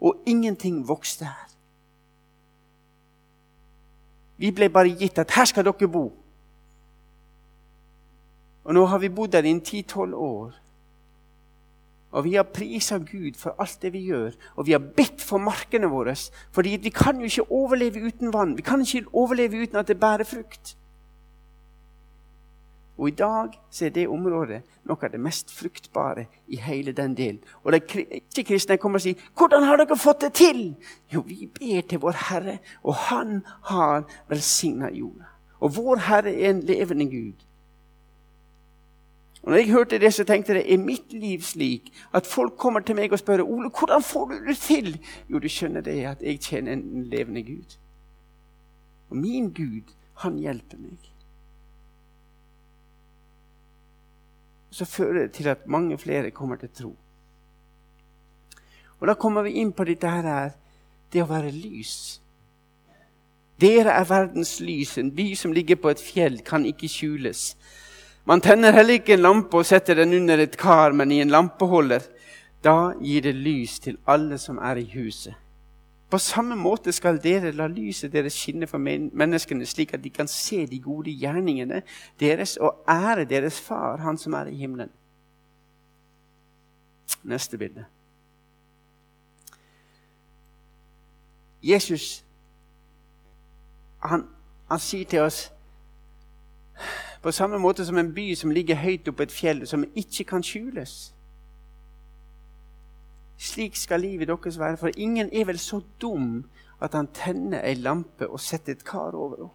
og 0.02 0.20
ingenting 0.26 0.84
vokste 0.88 1.26
her. 1.26 1.48
Vi 4.38 4.52
ble 4.52 4.68
bare 4.74 4.92
gitt 4.98 5.22
at 5.22 5.32
her 5.32 5.46
skal 5.46 5.66
dere 5.66 5.88
bo. 5.88 6.10
Og 8.64 8.74
nå 8.74 8.86
har 8.86 9.00
vi 9.02 9.10
bodd 9.10 9.32
der 9.32 9.46
i 9.46 9.54
10-12 9.54 10.14
år. 10.14 10.61
Og 12.12 12.26
vi 12.26 12.34
har 12.36 12.43
prisa 12.43 12.97
Gud 12.97 13.38
for 13.39 13.56
alt 13.60 13.82
det 13.82 13.93
vi 13.93 14.04
gjør, 14.10 14.32
og 14.56 14.67
vi 14.67 14.76
har 14.76 14.84
bedt 14.84 15.21
for 15.24 15.38
markene 15.38 15.88
våre. 15.88 16.15
fordi 16.52 16.78
vi 16.82 16.89
kan 16.89 17.19
jo 17.19 17.24
ikke 17.24 17.52
overleve 17.52 18.06
uten 18.08 18.34
vann. 18.34 18.58
Vi 18.58 18.62
kan 18.62 18.82
ikke 18.82 19.06
overleve 19.13 19.63
uten 19.63 19.78
at 19.78 19.88
det 19.88 20.00
bærer 20.00 20.24
frukt. 20.24 20.76
Og 22.97 23.08
i 23.08 23.12
dag 23.12 23.50
så 23.71 23.86
er 23.86 23.89
det 23.89 24.08
området 24.08 24.60
noe 24.86 25.06
av 25.06 25.10
det 25.10 25.19
mest 25.19 25.50
fruktbare 25.50 26.28
i 26.54 26.60
hele 26.62 26.91
den 26.91 27.15
delen. 27.17 27.39
Og 27.63 27.74
de 27.74 27.80
ikke-kristne 27.80 28.78
kommer 28.78 29.00
og 29.00 29.02
sier 29.02 29.15
'Hvordan 29.36 29.63
har 29.63 29.78
dere 29.78 29.97
fått 29.97 30.21
det 30.21 30.34
til?' 30.34 30.76
Jo, 31.13 31.21
vi 31.21 31.50
ber 31.60 31.82
til 31.82 32.00
vår 32.00 32.12
Herre, 32.30 32.60
og 32.84 32.95
Han 32.95 33.43
har 33.63 34.04
velsigna 34.30 34.89
jorda. 34.91 35.26
Og 35.60 35.76
vår 35.76 35.95
Herre 35.95 36.34
er 36.34 36.50
en 36.50 36.60
levende 36.60 37.06
Gud. 37.06 37.34
Og 39.42 39.50
når 39.50 39.58
jeg 39.58 39.72
hørte 39.72 40.00
det, 40.00 40.14
så 40.14 40.24
tenkte 40.24 40.54
jeg 40.54 40.74
er 40.74 40.78
mitt 40.78 41.14
liv 41.14 41.42
slik 41.42 41.90
at 42.14 42.28
folk 42.30 42.58
kommer 42.62 42.80
til 42.86 42.96
meg 42.96 43.12
og 43.12 43.20
spør 43.20 43.42
Ole, 43.42 43.72
hvordan 43.74 44.04
får 44.04 44.26
du 44.30 44.36
det 44.48 44.58
til? 44.58 44.92
Jo, 45.30 45.40
du 45.40 45.50
skjønner 45.50 45.82
det 45.82 45.98
at 46.06 46.22
jeg 46.22 46.40
kjenner 46.40 46.78
en 46.78 47.08
levende 47.10 47.44
Gud. 47.44 47.78
Og 49.10 49.18
min 49.18 49.50
Gud, 49.54 49.96
han 50.22 50.38
hjelper 50.38 50.78
meg. 50.78 51.10
Så 54.72 54.86
fører 54.86 55.26
det 55.26 55.32
til 55.32 55.50
at 55.50 55.68
mange 55.68 55.98
flere 55.98 56.32
kommer 56.32 56.56
til 56.56 56.70
tro. 56.70 56.96
Og 59.00 59.08
Da 59.08 59.14
kommer 59.14 59.42
vi 59.42 59.58
inn 59.58 59.74
på 59.74 59.84
dette 59.84 60.10
her, 60.10 60.52
det 61.14 61.24
å 61.24 61.28
være 61.28 61.52
lys. 61.52 62.22
Dere 63.62 63.90
er 63.98 64.06
verdens 64.06 64.60
lys. 64.62 64.98
En 64.98 65.10
by 65.12 65.34
som 65.36 65.54
ligger 65.54 65.76
på 65.76 65.90
et 65.90 66.00
fjell, 66.02 66.40
kan 66.46 66.66
ikke 66.66 66.90
skjules. 66.90 67.56
Man 68.26 68.42
tenner 68.42 68.72
heller 68.72 69.00
ikke 69.00 69.14
en 69.14 69.24
lampe 69.26 69.58
og 69.58 69.66
setter 69.66 69.98
den 69.98 70.14
under 70.14 70.38
et 70.44 70.58
kar, 70.58 70.94
men 70.94 71.12
i 71.12 71.22
en 71.22 71.32
lampeholder. 71.34 72.04
Da 72.64 72.94
gir 73.02 73.22
det 73.26 73.36
lys 73.36 73.80
til 73.80 73.98
alle 74.08 74.38
som 74.38 74.60
er 74.62 74.78
i 74.78 74.86
huset. 74.94 75.34
På 76.12 76.18
samme 76.20 76.56
måte 76.60 76.92
skal 76.92 77.22
dere 77.24 77.54
la 77.56 77.70
lyset 77.72 78.12
deres 78.12 78.36
skinne 78.36 78.68
for 78.68 78.78
menneskene, 78.78 79.66
slik 79.66 79.94
at 79.96 80.04
de 80.04 80.10
kan 80.12 80.28
se 80.28 80.66
de 80.68 80.80
gode 80.84 81.14
gjerningene 81.16 81.82
deres 82.20 82.58
og 82.58 82.84
ære 82.90 83.26
deres 83.26 83.60
far, 83.60 83.98
han 84.04 84.18
som 84.18 84.34
er 84.34 84.52
i 84.52 84.58
himmelen. 84.60 84.92
Neste 87.24 87.58
bilde. 87.58 87.86
Jesus 91.64 92.24
han, 94.02 94.26
han 94.70 94.80
sier 94.82 95.06
til 95.06 95.22
oss 95.22 95.46
På 97.22 97.32
samme 97.32 97.58
måte 97.60 97.86
som 97.86 97.98
en 97.98 98.14
by 98.14 98.36
som 98.36 98.52
ligger 98.52 98.76
høyt 98.76 99.08
oppe 99.08 99.24
et 99.24 99.32
fjell, 99.32 99.68
som 99.68 99.86
ikke 99.96 100.24
kan 100.24 100.44
skjules. 100.44 101.14
Slik 103.38 103.76
skal 103.76 104.02
livet 104.02 104.28
deres 104.28 104.60
være, 104.60 104.78
for 104.78 104.90
ingen 104.98 105.30
er 105.34 105.46
vel 105.46 105.60
så 105.60 105.82
dum 106.02 106.46
at 106.82 106.94
han 106.94 107.08
tenner 107.14 107.62
ei 107.62 107.74
lampe 107.74 108.28
og 108.28 108.40
setter 108.40 108.74
et 108.74 108.86
kar 108.86 109.14
over 109.14 109.36
henne. 109.36 109.50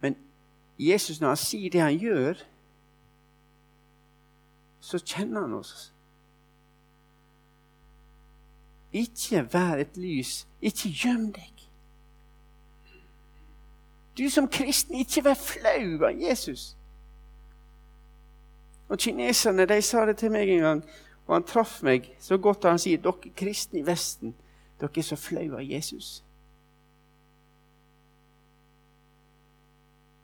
Men 0.00 0.16
Jesus, 0.78 1.20
når 1.20 1.28
han 1.28 1.36
sier 1.36 1.70
det 1.70 1.80
han 1.80 1.98
gjør, 1.98 2.44
så 4.80 4.98
kjenner 4.98 5.40
han 5.40 5.54
oss. 5.56 5.92
Ikke 8.96 9.42
vær 9.52 9.82
et 9.82 9.96
lys. 10.00 10.46
Ikke 10.62 10.90
gjem 11.02 11.28
deg. 11.36 11.66
Du 14.16 14.24
som 14.32 14.48
kristen, 14.48 14.96
ikke 14.96 15.24
vær 15.26 15.36
flau 15.36 16.06
av 16.08 16.16
Jesus. 16.16 16.70
Og 18.88 18.98
Kineserne 18.98 19.66
de 19.68 19.82
sa 19.82 20.06
det 20.06 20.16
til 20.16 20.32
meg 20.32 20.48
en 20.48 20.64
gang, 20.64 20.82
og 21.26 21.34
han 21.34 21.44
traff 21.44 21.82
meg 21.84 22.08
så 22.22 22.38
godt 22.38 22.62
da 22.62 22.72
han 22.72 22.80
sier 22.80 23.02
dere 23.02 23.34
kristne 23.36 23.82
i 23.82 23.86
Vesten 23.86 24.32
dere 24.80 25.00
er 25.00 25.04
så 25.04 25.16
flaue 25.16 25.58
av 25.58 25.64
Jesus. 25.64 26.22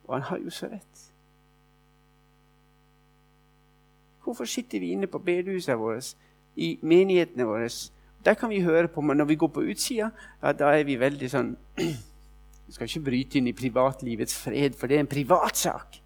Og 0.05 0.15
han 0.15 0.23
har 0.29 0.39
jo 0.39 0.51
så 0.51 0.67
rett. 0.73 1.09
Hvorfor 4.25 4.45
sitter 4.45 4.81
vi 4.81 4.93
inne 4.93 5.07
på 5.07 5.19
bedehusene 5.19 5.77
våre, 5.77 6.01
i 6.57 6.79
menighetene 6.83 7.47
våre? 7.49 7.69
Der 8.25 8.35
kan 8.35 8.51
vi 8.51 8.61
høre 8.63 8.89
på, 8.89 9.01
men 9.01 9.17
når 9.17 9.25
vi 9.25 9.37
går 9.37 9.49
på 9.49 9.61
utsida, 9.61 10.11
ja, 10.43 10.53
da 10.53 10.71
er 10.77 10.85
vi 10.87 11.01
veldig 11.01 11.31
sånn 11.31 11.55
Vi 12.67 12.77
skal 12.77 12.89
ikke 12.89 13.05
bryte 13.05 13.37
inn 13.37 13.51
i 13.51 13.53
privatlivets 13.53 14.37
fred, 14.39 14.77
for 14.79 14.89
det 14.89 14.97
er 14.97 15.03
en 15.03 15.11
privatsak. 15.11 15.99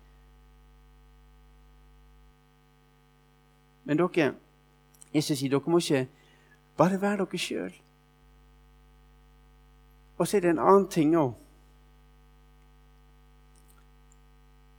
Men 3.86 4.00
dere, 4.00 4.32
Jesus 5.14 5.38
sier 5.38 5.52
dere 5.52 5.70
må 5.70 5.78
ikke 5.78 6.06
bare 6.80 6.98
være 6.98 7.22
dere 7.22 7.38
sjøl. 7.38 7.76
Og 10.18 10.26
så 10.26 10.38
er 10.38 10.46
det 10.46 10.54
en 10.56 10.64
annen 10.64 10.88
ting 10.90 11.14
òg. 11.14 11.36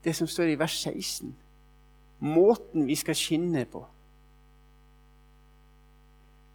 Det 0.04 0.15
som 0.17 0.28
står 0.28 0.52
i 0.52 0.60
vers 0.60 0.76
16 0.82 1.36
måten 2.19 2.88
vi 2.88 2.95
skal 2.95 3.15
skinne 3.15 3.65
på. 3.69 3.86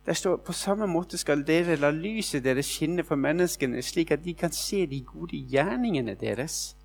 Der 0.07 0.13
står 0.13 0.37
på 0.37 0.53
samme 0.53 0.87
måte 0.87 1.19
skal 1.19 1.45
dere 1.47 1.77
la 1.77 1.91
lyset 1.91 2.45
deres 2.45 2.67
skinne 2.67 3.05
for 3.05 3.15
menneskene, 3.15 3.83
slik 3.83 4.11
at 4.11 4.25
de 4.25 4.35
kan 4.35 4.53
se 4.53 4.87
de 4.87 5.01
gode 5.01 5.39
gjerningene 5.51 6.15
deres. 6.15 6.77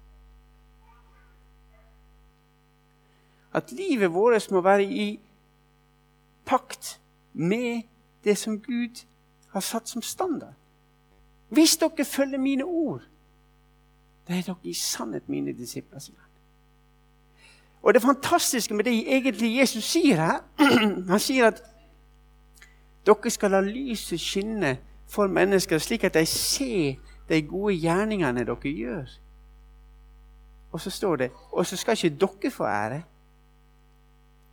At 3.53 3.71
livet 3.71 4.13
vårt 4.13 4.51
må 4.51 4.61
være 4.61 4.83
i 4.83 5.19
pakt 6.45 6.99
med 7.33 7.81
det 8.23 8.37
som 8.37 8.59
Gud 8.61 9.05
har 9.49 9.59
satt 9.59 9.89
som 9.89 10.01
standard. 10.01 10.53
Hvis 11.49 11.77
dere 11.77 12.05
følger 12.05 12.37
mine 12.37 12.63
ord, 12.63 13.01
da 14.27 14.37
er 14.37 14.41
dere 14.41 14.55
i 14.63 14.73
sannhet 14.73 15.29
mine 15.29 15.53
disipler. 15.53 15.99
og 17.81 17.93
det 17.93 18.01
fantastiske 18.01 18.73
med 18.73 18.83
det 18.83 19.17
egentlig 19.17 19.57
Jesus 19.59 19.83
sier 19.83 20.15
her 20.15 20.39
Han 21.11 21.19
sier 21.19 21.47
at 21.47 21.63
dere 23.07 23.31
skal 23.31 23.51
la 23.51 23.61
lyset 23.61 24.19
skinne 24.19 24.77
for 25.07 25.27
mennesker, 25.27 25.79
slik 25.79 26.03
at 26.03 26.13
de 26.13 26.25
ser 26.25 26.95
de 27.29 27.41
gode 27.41 27.75
gjerningene 27.79 28.45
dere 28.45 28.73
gjør. 28.73 29.17
Og 30.71 30.81
så 30.81 30.89
står 30.89 31.15
det 31.15 31.31
Og 31.51 31.65
så 31.65 31.77
skal 31.77 31.97
ikke 31.97 32.17
dere 32.19 32.51
få 32.51 32.63
ære. 32.63 33.03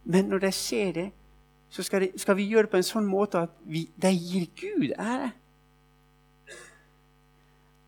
Men 0.05 0.25
når 0.25 0.39
de 0.39 0.53
ser 0.53 0.93
det, 0.93 1.11
så 1.69 1.83
skal, 1.83 2.01
de, 2.01 2.11
skal 2.17 2.37
vi 2.37 2.45
gjøre 2.45 2.63
det 2.63 2.71
på 2.71 2.77
en 2.77 2.87
sånn 2.87 3.07
måte 3.07 3.39
at 3.39 3.51
vi, 3.67 3.89
de 4.03 4.11
gir 4.13 4.47
Gud 4.61 4.93
ære 4.99 5.33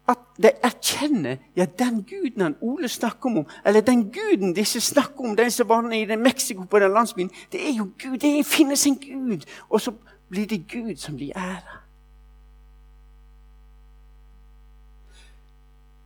at 0.08 0.18
de 0.42 0.50
erkjenner 0.62 1.36
ja, 1.56 1.64
den 1.78 2.02
guden 2.02 2.42
han 2.42 2.56
Ole 2.60 2.88
snakker 2.88 3.30
om, 3.30 3.46
eller 3.66 3.80
den 3.80 4.12
guden 4.12 4.54
disse 4.54 4.80
snakker 4.80 5.24
om, 5.24 5.36
den 5.36 5.50
som 5.50 5.68
var 5.68 5.92
i 5.92 6.16
Mexico 6.16 6.64
på 6.64 6.78
den 6.78 6.92
landsbyen, 6.92 7.30
det 7.52 7.68
er 7.68 7.74
jo 7.74 7.90
Gud. 8.02 8.18
Det 8.18 8.46
finnes 8.46 8.86
en 8.86 8.96
Gud. 8.96 9.40
Og 9.68 9.80
så 9.80 9.92
blir 10.28 10.46
det 10.46 10.68
Gud 10.68 10.96
som 10.96 11.16
blir 11.16 11.32
æra. 11.36 11.82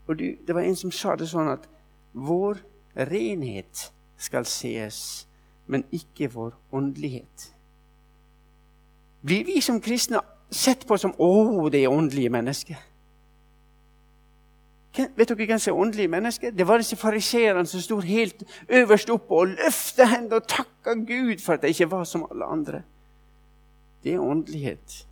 Og 0.06 0.18
du, 0.18 0.24
Det 0.46 0.54
var 0.54 0.61
en 0.61 0.76
som 0.76 0.90
sa 0.90 1.14
det 1.16 1.28
sånn 1.30 1.48
at 1.52 1.68
vår 2.12 2.59
renhet 2.96 3.92
skal 4.18 4.44
sees, 4.44 5.26
men 5.66 5.85
ikke 5.94 6.33
vår 6.35 6.56
åndelighet. 6.74 7.54
Blir 9.22 9.44
vi 9.44 9.61
som 9.61 9.80
kristne 9.80 10.20
sett 10.50 10.87
på 10.87 10.96
som 10.96 11.12
'Å, 11.12 11.70
det 11.70 11.85
er 11.85 11.88
åndelige 11.88 12.30
mennesker'? 12.30 12.90
Vet 15.16 15.28
dere 15.28 15.46
hvem 15.46 15.59
som 15.59 15.74
er 15.74 15.80
åndelige 15.80 16.09
mennesker? 16.09 16.50
Det 16.50 16.66
var 16.66 16.78
disse 16.78 16.96
fariseerne 16.96 17.66
som 17.66 17.80
sto 17.80 18.00
helt 18.00 18.42
øverst 18.68 19.11
oppe 19.11 19.35
og 19.35 19.46
løftet 19.46 20.09
hendene 20.09 20.40
og 20.40 20.48
takka 20.48 20.94
Gud 20.94 21.38
for 21.38 21.52
at 21.52 21.62
de 21.62 21.68
ikke 21.68 21.90
var 21.90 22.04
som 22.04 22.26
alle 22.30 22.44
andre. 22.44 22.83
Det 24.04 24.14
er 24.14 24.20
åndelighet. 24.20 25.06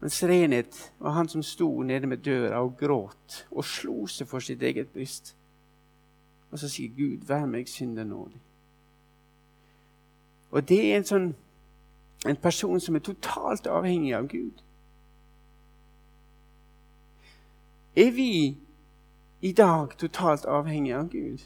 Mens 0.00 0.22
renhet 0.22 0.92
var 0.98 1.10
han 1.10 1.28
som 1.28 1.42
sto 1.42 1.82
nede 1.82 2.06
med 2.06 2.16
døra 2.16 2.62
og 2.62 2.76
gråt 2.78 3.46
og 3.50 3.64
slo 3.64 4.06
seg 4.06 4.28
for 4.30 4.40
sitt 4.40 4.62
eget 4.62 4.92
bryst. 4.94 5.34
Og 6.50 6.58
så 6.58 6.68
sier 6.68 6.88
Gud, 6.88 7.26
'Vær 7.26 7.46
meg 7.46 7.68
synder 7.68 8.04
nådig'. 8.04 8.40
Og 10.50 10.68
det 10.68 10.92
er 10.92 10.96
en 10.96 11.04
sånn 11.04 11.34
en 12.26 12.36
person 12.36 12.80
som 12.80 12.94
er 12.94 12.98
totalt 12.98 13.66
avhengig 13.66 14.14
av 14.14 14.28
Gud. 14.28 14.62
Er 17.96 18.10
vi 18.10 18.56
i 19.40 19.52
dag 19.52 19.98
totalt 19.98 20.44
avhengig 20.44 20.94
av 20.94 21.08
Gud? 21.10 21.44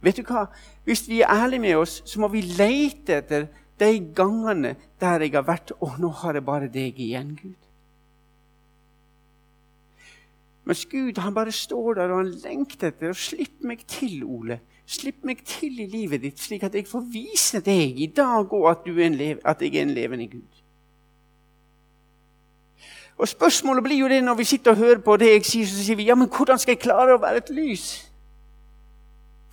Vet 0.00 0.20
du 0.20 0.26
hva? 0.26 0.46
Hvis 0.86 1.08
vi 1.08 1.22
er 1.22 1.32
ærlige 1.32 1.62
med 1.62 1.76
oss, 1.80 2.02
så 2.06 2.20
må 2.22 2.28
vi 2.30 2.42
lete 2.42 3.18
etter 3.18 3.48
de 3.78 3.94
gangene 4.14 4.76
der 5.00 5.24
jeg 5.24 5.34
har 5.34 5.46
vært 5.46 5.72
og 5.80 5.98
nå 6.02 6.10
har 6.22 6.38
jeg 6.38 6.46
bare 6.46 6.70
deg 6.70 6.98
igjen, 6.98 7.34
Gud. 7.38 7.68
Mens 10.68 10.84
Gud 10.86 11.18
han 11.18 11.34
bare 11.34 11.52
står 11.52 11.94
der 11.94 12.10
og 12.12 12.18
han 12.22 12.32
lengter 12.44 12.90
etter 12.90 13.14
å 13.14 13.16
slippe 13.16 13.66
meg 13.66 13.86
til, 13.88 14.20
Ole. 14.26 14.60
Slipp 14.88 15.24
meg 15.24 15.40
til 15.44 15.80
i 15.80 15.86
livet 15.88 16.22
ditt, 16.22 16.40
slik 16.40 16.64
at 16.64 16.76
jeg 16.76 16.88
får 16.88 17.06
vise 17.12 17.60
deg 17.64 17.98
i 18.00 18.08
dag 18.12 18.52
òg 18.52 18.70
at, 18.70 18.86
at 18.88 19.62
jeg 19.64 19.74
er 19.74 19.82
en 19.82 19.94
levende 19.96 20.28
Gud. 20.28 20.62
Og 23.18 23.28
Spørsmålet 23.28 23.84
blir 23.84 23.98
jo 23.98 24.08
det 24.08 24.22
når 24.24 24.34
vi 24.38 24.44
sitter 24.44 24.70
og 24.70 24.76
hører 24.76 25.00
på 25.04 25.16
det 25.16 25.32
jeg 25.32 25.44
sier, 25.44 25.66
så 25.66 25.84
sier 25.84 25.96
vi 25.98 26.06
ja, 26.08 26.14
men 26.14 26.28
hvordan 26.28 26.58
skal 26.58 26.76
jeg 26.76 26.84
klare 26.84 27.16
å 27.16 27.22
være 27.22 27.42
et 27.42 27.50
lys? 27.50 28.07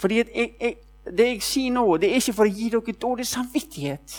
Fordi 0.05 0.17
jeg, 0.17 0.51
jeg, 0.61 0.75
Det 1.17 1.25
jeg 1.25 1.41
sier 1.41 1.71
nå, 1.73 1.97
det 1.97 2.09
er 2.11 2.19
ikke 2.19 2.33
for 2.33 2.45
å 2.45 2.53
gi 2.53 2.67
dere 2.73 2.93
dårlig 3.01 3.25
samvittighet. 3.25 4.13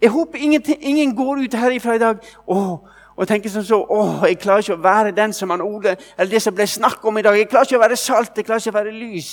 Jeg 0.00 0.10
håper 0.12 0.38
ingen, 0.40 0.62
ingen 0.80 1.12
går 1.16 1.42
ut 1.44 1.56
herifra 1.56 1.96
i 1.96 2.00
dag 2.00 2.24
og, 2.46 2.88
og 3.16 3.28
tenker 3.28 3.52
sånn 3.52 3.66
så, 3.68 3.82
å, 3.84 3.98
jeg 4.24 4.38
klarer 4.40 4.64
ikke 4.64 4.78
å 4.78 4.84
være 4.84 5.12
den 5.16 5.32
som 5.36 5.52
han 5.52 5.64
Ole, 5.64 5.98
eller 6.16 6.32
det 6.32 6.40
som 6.44 6.56
ble 6.56 6.66
snakket 6.68 7.08
om 7.08 7.20
i 7.20 7.24
dag. 7.24 7.36
Jeg 7.36 7.50
klarer 7.52 7.68
ikke 7.68 7.80
å 7.80 7.84
være 7.84 8.00
salt, 8.00 8.32
jeg 8.36 8.48
klarer 8.48 8.64
ikke 8.64 8.72
å 8.72 8.78
være 8.78 8.94
lys. 8.96 9.30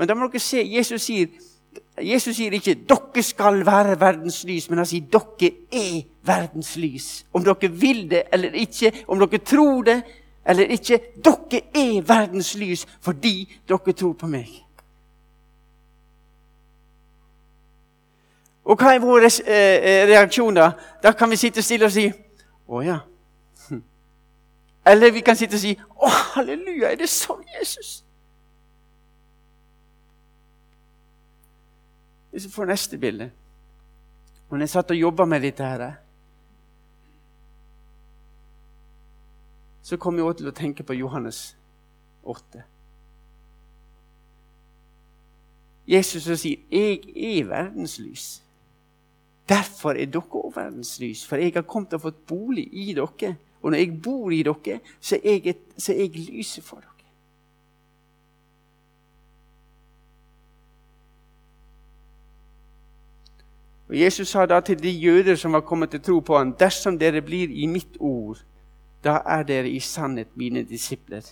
Men 0.00 0.08
da 0.08 0.16
må 0.16 0.28
dere 0.32 0.44
se, 0.44 0.64
Jesus 0.64 1.08
sier 1.08 1.28
Jesus 2.00 2.36
sier 2.36 2.52
ikke 2.52 2.74
'dere 2.88 3.22
skal 3.24 3.62
være 3.66 4.00
verdens 4.00 4.42
lys', 4.44 4.68
men 4.68 4.80
han 4.80 4.88
sier 4.88 5.04
'dere 5.04 5.52
er 5.72 6.02
verdens 6.24 6.76
lys'. 6.76 7.24
Om 7.32 7.44
dere 7.44 7.68
vil 7.68 8.10
det 8.10 8.22
eller 8.32 8.56
ikke, 8.56 8.92
om 9.08 9.20
dere 9.20 9.38
tror 9.44 9.82
det 9.88 10.02
eller 10.46 10.64
ikke. 10.64 11.00
Dere 11.24 11.60
er 11.74 12.02
verdens 12.06 12.54
lys 12.54 12.86
fordi 13.00 13.46
dere 13.68 13.92
tror 13.92 14.12
på 14.18 14.26
meg. 14.26 14.50
Og 18.64 18.78
hva 18.78 18.94
er 18.94 19.02
vår 19.02 19.26
eh, 19.26 20.04
reaksjon 20.06 20.54
da? 20.54 20.70
Da 21.02 21.12
kan 21.18 21.30
vi 21.30 21.36
sitte 21.36 21.62
stille 21.62 21.86
og 21.86 21.92
si 21.92 22.06
'Å 22.68 22.82
ja'. 22.82 23.00
Eller 24.90 25.10
vi 25.10 25.20
kan 25.20 25.36
sitte 25.36 25.58
og 25.58 25.60
si 25.60 25.74
'Å, 25.74 26.08
halleluja, 26.34 26.92
er 26.92 26.96
det 26.96 27.08
sånn, 27.10 27.42
Jesus?' 27.58 28.04
Hvis 32.30 32.46
vi 32.46 32.50
får 32.50 32.64
neste 32.64 32.98
bilde 32.98 33.30
Når 34.50 34.58
jeg 34.58 34.68
satt 34.68 34.90
og 34.90 34.96
jobba 34.96 35.24
med 35.24 35.42
dette 35.42 35.64
her, 35.64 36.01
så 39.92 39.96
kom 39.96 40.16
jeg 40.16 40.24
også 40.24 40.38
til 40.38 40.48
å 40.48 40.54
tenke 40.56 40.84
på 40.88 40.94
Johannes 40.96 41.38
8. 42.24 42.62
Jesus 45.86 46.40
sier 46.40 46.56
'Jeg 46.70 47.02
er 47.16 47.44
verdens 47.44 47.98
lys'. 47.98 48.40
Derfor 49.48 49.90
er 49.90 50.06
dere 50.06 50.22
òg 50.22 50.56
verdens 50.56 51.00
lys, 51.00 51.26
for 51.26 51.36
jeg 51.36 51.52
har 51.54 51.62
kommet 51.62 51.92
og 51.92 52.00
fått 52.00 52.26
bolig 52.26 52.68
i 52.72 52.94
dere. 52.94 53.36
Og 53.62 53.70
når 53.70 53.78
jeg 53.78 54.02
bor 54.02 54.30
i 54.30 54.42
dere, 54.42 54.80
så 55.00 55.16
er 55.24 55.40
jeg, 55.44 55.56
jeg 55.88 56.10
lyset 56.16 56.64
for 56.64 56.76
dere. 56.76 56.88
Og 63.88 64.00
Jesus 64.00 64.28
sa 64.28 64.46
da 64.46 64.60
til 64.60 64.82
de 64.82 64.90
jøder 64.90 65.36
som 65.36 65.52
var 65.52 65.60
kommet 65.60 65.90
til 65.90 66.00
tro 66.00 66.20
på 66.20 66.38
ham, 66.38 66.52
dersom 66.52 66.98
dere 66.98 67.20
blir 67.20 67.50
i 67.50 67.66
mitt 67.66 67.96
ord, 68.00 68.38
da 69.04 69.18
er 69.26 69.42
dere 69.42 69.70
i 69.70 69.80
sannhet 69.80 70.36
mine 70.36 70.62
disipler. 70.62 71.26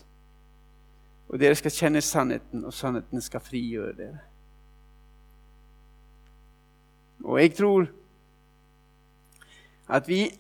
Og 1.28 1.38
dere 1.40 1.54
skal 1.54 1.70
kjenne 1.70 2.00
sannheten, 2.02 2.64
og 2.64 2.74
sannheten 2.74 3.22
skal 3.22 3.40
frigjøre 3.40 3.96
dere. 3.96 4.18
Og 7.24 7.40
jeg 7.40 7.54
tror 7.54 7.86
at 9.88 10.08
vi, 10.08 10.30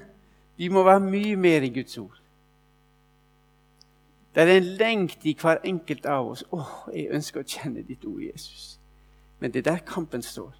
vi 0.58 0.68
må 0.68 0.82
være 0.82 1.00
mye 1.00 1.36
mer 1.36 1.62
i 1.62 1.68
Guds 1.74 1.98
ord. 1.98 2.16
Det 4.34 4.42
er 4.42 4.56
en 4.56 4.62
lengt 4.62 5.24
i 5.26 5.36
hver 5.40 5.58
enkelt 5.64 6.06
av 6.06 6.28
oss. 6.30 6.44
'Å, 6.52 6.64
jeg 6.94 7.10
ønsker 7.10 7.42
å 7.42 7.46
kjenne 7.46 7.82
ditt 7.82 8.04
ord, 8.04 8.22
Jesus.' 8.22 8.78
Men 9.40 9.50
det 9.50 9.66
er 9.66 9.72
der 9.72 9.86
kampen 9.86 10.22
står. 10.22 10.52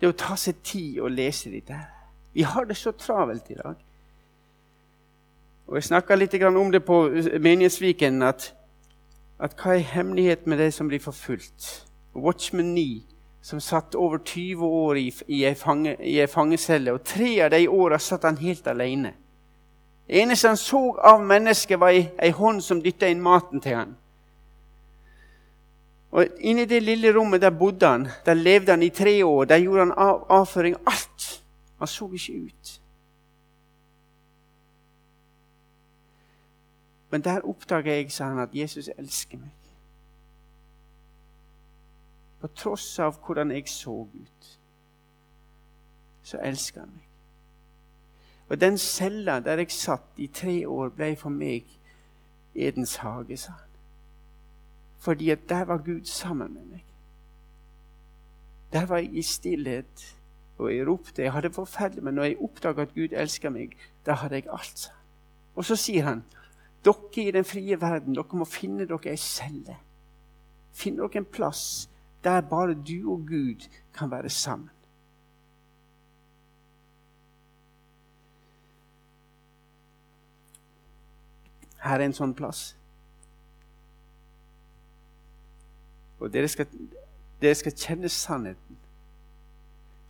Det 0.00 0.06
er 0.06 0.12
å 0.12 0.16
ta 0.16 0.36
seg 0.36 0.60
tid 0.62 1.00
og 1.00 1.10
lese 1.10 1.50
dette. 1.50 1.74
her. 1.74 1.88
Vi 2.32 2.42
har 2.42 2.64
det 2.64 2.76
så 2.76 2.92
travelt 2.92 3.50
i 3.50 3.54
dag. 3.54 3.76
Og 5.70 5.76
Jeg 5.76 5.84
snakka 5.84 6.14
litt 6.14 6.34
om 6.42 6.72
det 6.72 6.84
på 6.84 7.08
Menighetsviken. 7.40 8.22
At, 8.22 8.54
at 9.38 9.54
hva 9.54 9.76
er 9.76 9.86
hemmeligheten 9.86 10.50
med 10.50 10.58
de 10.58 10.70
som 10.72 10.88
blir 10.88 10.98
forfulgt? 10.98 11.86
Watchman 12.14 12.74
9, 12.74 13.02
som 13.42 13.60
satt 13.60 13.94
over 13.94 14.18
20 14.18 14.66
år 14.66 14.94
i, 14.98 15.14
i 15.28 15.44
ei 15.44 15.54
fange, 15.54 16.26
fangecelle, 16.26 16.92
og 16.92 17.04
tre 17.04 17.38
av 17.44 17.52
de 17.54 17.68
åra 17.68 17.98
satt 17.98 18.26
han 18.26 18.40
helt 18.42 18.66
alene. 18.66 19.12
Det 20.06 20.18
eneste 20.18 20.48
han 20.48 20.56
så 20.56 20.82
av 20.98 21.22
mennesket, 21.22 21.78
var 21.78 21.94
ei, 21.94 22.30
hånd 22.34 22.64
som 22.66 22.82
dytta 22.82 23.06
inn 23.06 23.22
maten 23.22 23.62
til 23.62 23.78
han. 23.78 23.94
Og 26.10 26.26
Inni 26.42 26.66
det 26.66 26.82
lille 26.82 27.14
rommet 27.14 27.42
der 27.42 27.54
bodde 27.54 27.86
han. 27.86 28.08
Der 28.26 28.34
levde 28.34 28.72
han 28.72 28.82
i 28.82 28.90
tre 28.90 29.22
år. 29.24 29.44
Der 29.44 29.62
gjorde 29.62 29.86
han 29.86 29.92
av, 29.94 30.26
avføring. 30.28 30.76
Alt. 30.86 31.42
Han 31.78 31.86
så 31.86 32.10
ikke 32.12 32.32
ut. 32.50 32.79
Men 37.10 37.24
der 37.24 37.40
oppdaga 37.44 37.96
jeg, 37.96 38.12
sa 38.12 38.24
han, 38.24 38.38
at 38.38 38.54
Jesus 38.54 38.90
elsker 38.98 39.38
meg. 39.38 39.56
På 42.40 42.46
tross 42.46 42.98
av 42.98 43.18
hvordan 43.26 43.50
jeg 43.50 43.68
så 43.68 43.94
ut, 44.06 44.50
så 46.22 46.38
elsker 46.38 46.80
han 46.80 46.92
meg. 46.94 47.06
Og 48.50 48.60
den 48.60 48.78
cella 48.78 49.40
der 49.40 49.62
jeg 49.62 49.70
satt 49.70 50.16
i 50.16 50.26
tre 50.26 50.68
år, 50.68 50.88
ble 50.88 51.12
for 51.16 51.30
meg 51.30 51.66
Edens 52.54 52.96
hage, 52.96 53.36
sa 53.36 53.52
han. 53.52 53.68
Fordi 54.98 55.30
at 55.30 55.48
der 55.48 55.64
var 55.64 55.78
Gud 55.78 56.04
sammen 56.04 56.54
med 56.54 56.64
meg. 56.64 56.84
Der 58.72 58.86
var 58.86 58.96
jeg 58.98 59.14
i 59.14 59.22
stillhet, 59.22 60.16
og 60.58 60.74
jeg 60.76 60.86
ropte. 60.86 61.22
Jeg 61.22 61.32
hadde 61.32 61.52
forferdelig, 61.52 62.04
men 62.04 62.14
når 62.14 62.24
jeg 62.24 62.40
oppdaga 62.40 62.82
at 62.82 62.94
Gud 62.94 63.12
elsker 63.12 63.50
meg, 63.50 63.76
da 64.06 64.12
hadde 64.12 64.34
jeg 64.34 64.50
alt. 64.50 64.78
sa 64.78 64.90
han. 64.90 65.00
Og 65.54 65.64
så 65.64 65.76
sier 65.76 66.04
han, 66.04 66.24
dere 66.84 67.22
i 67.22 67.30
den 67.30 67.44
frie 67.44 67.80
verden, 67.80 68.14
dere 68.14 68.40
må 68.40 68.48
finne 68.48 68.86
dere 68.88 69.12
ei 69.12 69.20
celle. 69.20 69.76
Finn 70.72 70.98
dere 71.00 71.20
en 71.20 71.28
plass 71.28 71.88
der 72.24 72.40
bare 72.44 72.74
du 72.74 73.12
og 73.12 73.26
Gud 73.28 73.68
kan 73.96 74.10
være 74.10 74.30
sammen. 74.30 74.70
Her 81.80 81.96
er 81.96 82.10
en 82.10 82.16
sånn 82.16 82.34
plass. 82.36 82.74
Og 86.20 86.28
dere 86.32 86.48
skal, 86.52 86.68
dere 87.40 87.56
skal 87.56 87.72
kjenne 87.72 88.10
sannheten. 88.12 88.76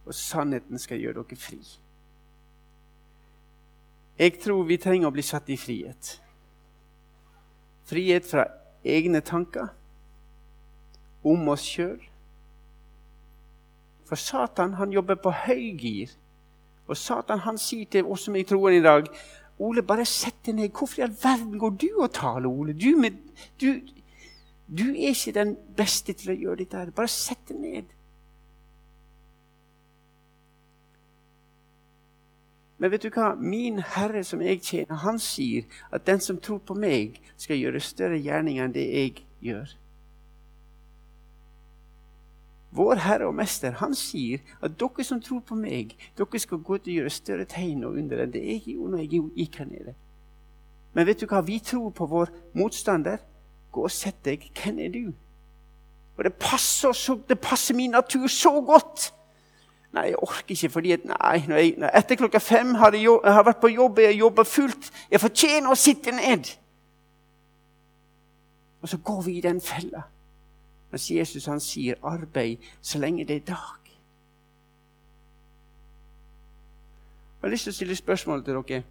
Og 0.02 0.16
sannheten 0.18 0.83
skal 0.83 0.98
gjøre 0.98 1.22
dere 1.22 1.38
fri. 1.38 1.61
Jeg 4.18 4.35
tror 4.42 4.66
vi 4.66 4.80
trenger 4.83 5.09
å 5.09 5.14
bli 5.14 5.22
satt 5.24 5.48
i 5.54 5.56
frihet. 5.56 6.16
Frihet 7.90 8.26
fra 8.31 8.46
egne 8.87 9.20
tanker 9.26 9.72
om 11.26 11.48
oss 11.50 11.66
sjøl. 11.66 11.98
For 14.07 14.18
Satan 14.18 14.76
han 14.79 14.94
jobber 14.94 15.18
på 15.18 15.33
høygir. 15.44 16.14
Og 16.90 16.98
Satan 16.98 17.42
han 17.44 17.59
sier 17.59 17.87
til 17.90 18.07
oss 18.07 18.26
som 18.26 18.35
er 18.35 18.44
i 18.44 18.48
troen 18.48 18.79
i 18.79 18.83
dag 18.83 19.11
Ole, 19.61 19.83
bare 19.85 20.07
sett 20.09 20.38
deg 20.46 20.57
ned. 20.57 20.70
Hvorfor 20.72 21.03
i 21.03 21.05
all 21.05 21.16
verden 21.20 21.59
går 21.61 21.74
du 21.76 21.88
og 22.00 22.14
taler, 22.16 22.48
Ole? 22.48 22.72
Du, 22.72 22.94
med, 22.96 23.18
du, 23.61 23.83
du 24.66 24.87
er 24.88 25.11
ikke 25.12 25.35
den 25.37 25.53
beste 25.76 26.14
til 26.16 26.33
å 26.33 26.37
gjøre 26.46 26.62
dette. 26.62 26.87
Bare 26.96 27.12
sett 27.12 27.42
deg 27.50 27.61
ned. 27.61 27.90
Men 32.80 32.90
vet 32.90 33.04
du 33.04 33.10
hva? 33.12 33.34
Min 33.36 33.82
Herre 33.84 34.22
som 34.24 34.40
jeg 34.40 34.62
tjener, 34.64 35.02
han 35.02 35.20
sier 35.20 35.68
at 35.92 36.06
den 36.08 36.22
som 36.24 36.40
tror 36.40 36.62
på 36.64 36.74
meg, 36.74 37.20
skal 37.36 37.60
gjøre 37.60 37.82
større 37.84 38.18
gjerninger 38.20 38.64
enn 38.64 38.74
det 38.74 38.86
jeg 38.88 39.22
gjør. 39.44 39.74
Vår 42.70 43.02
Herre 43.02 43.26
og 43.28 43.34
Mester 43.34 43.74
han 43.82 43.96
sier 43.98 44.40
at 44.62 44.78
dere 44.80 45.04
som 45.04 45.20
tror 45.20 45.42
på 45.44 45.58
meg, 45.58 45.92
dere 46.16 46.40
skal 46.40 46.62
gå 46.64 46.78
til 46.78 46.92
å 46.92 46.96
gjøre 47.00 47.12
større 47.12 47.48
tegn 47.50 47.84
og 47.84 47.98
under 48.00 48.24
enn 48.24 48.32
det 48.32 48.44
jeg 48.46 48.62
gjorde 48.70 48.94
når 48.94 49.04
jeg 49.04 49.24
gikk 49.42 49.60
her 49.60 49.70
nede. 49.72 49.96
Men 50.94 51.06
vet 51.06 51.20
du 51.20 51.26
hva? 51.28 51.42
Vi 51.44 51.58
tror 51.62 51.90
på 51.94 52.06
vår 52.10 52.32
motstander. 52.58 53.20
Gå 53.70 53.84
og 53.86 53.92
sett 53.94 54.24
deg. 54.26 54.48
Hvem 54.56 54.80
er 54.82 54.94
du? 54.94 55.04
Og 56.16 56.24
det 56.26 56.32
passer, 56.40 56.92
så, 56.96 57.14
det 57.28 57.38
passer 57.38 57.76
min 57.78 57.92
natur 57.94 58.26
så 58.26 58.56
godt. 58.66 59.12
Nei, 59.92 60.05
jeg 60.12 60.18
orker 60.22 60.55
ikke, 60.55 60.68
fordi 60.70 60.96
nei, 60.96 61.38
når 61.48 61.57
jeg, 61.57 61.74
når 61.83 61.94
etter 61.98 62.18
klokka 62.20 62.38
fem 62.38 62.74
har 62.79 62.94
jeg, 62.94 63.05
jobb, 63.05 63.24
jeg 63.26 63.35
har 63.35 63.46
vært 63.48 63.61
på 63.61 63.72
jobb, 63.72 63.98
jeg 63.98 64.18
jobber 64.18 64.46
fullt. 64.46 64.90
Jeg 65.11 65.20
fortjener 65.20 65.70
å 65.70 65.79
sitte 65.79 66.14
ned. 66.14 66.53
Og 68.81 68.88
så 68.88 68.98
går 69.05 69.22
vi 69.26 69.37
i 69.38 69.42
den 69.44 69.61
fella. 69.61 70.05
Mens 70.90 71.11
Jesus 71.11 71.46
han 71.46 71.61
sier 71.61 71.94
'arbeid 72.03 72.59
så 72.83 72.98
lenge 72.98 73.24
det 73.24 73.37
er 73.37 73.55
dag'. 73.55 73.90
Jeg 77.42 77.48
har 77.48 77.50
lyst 77.50 77.62
til 77.62 77.70
å 77.70 77.74
stille 77.74 77.96
spørsmål 77.96 78.44
til 78.44 78.55
dere. 78.55 78.83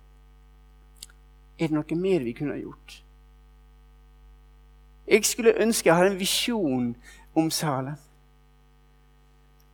Er 1.59 1.67
det 1.67 1.71
noe 1.71 1.95
mer 1.95 2.23
vi 2.23 2.31
kunne 2.33 2.53
ha 2.53 2.59
gjort? 2.59 3.03
Jeg 5.07 5.25
skulle 5.25 5.61
ønske 5.61 5.89
jeg 5.89 5.95
hadde 5.95 6.11
en 6.11 6.19
visjon 6.19 6.95
om 7.35 7.51
Salem. 7.51 7.95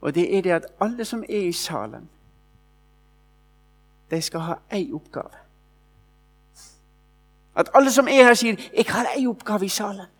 Og 0.05 0.15
det 0.15 0.37
er 0.37 0.41
det 0.41 0.51
at 0.51 0.65
alle 0.81 1.05
som 1.05 1.23
er 1.29 1.47
i 1.47 1.51
salen, 1.51 2.09
de 4.11 4.21
skal 4.21 4.39
ha 4.39 4.53
én 4.73 4.93
oppgave. 4.93 5.29
At 7.55 7.69
alle 7.73 7.91
som 7.91 8.07
er 8.07 8.23
her, 8.23 8.33
sier 8.33 8.55
'Jeg 8.75 8.85
har 8.87 9.05
én 9.05 9.27
oppgave 9.27 9.65
i 9.65 9.69
salen'. 9.69 10.11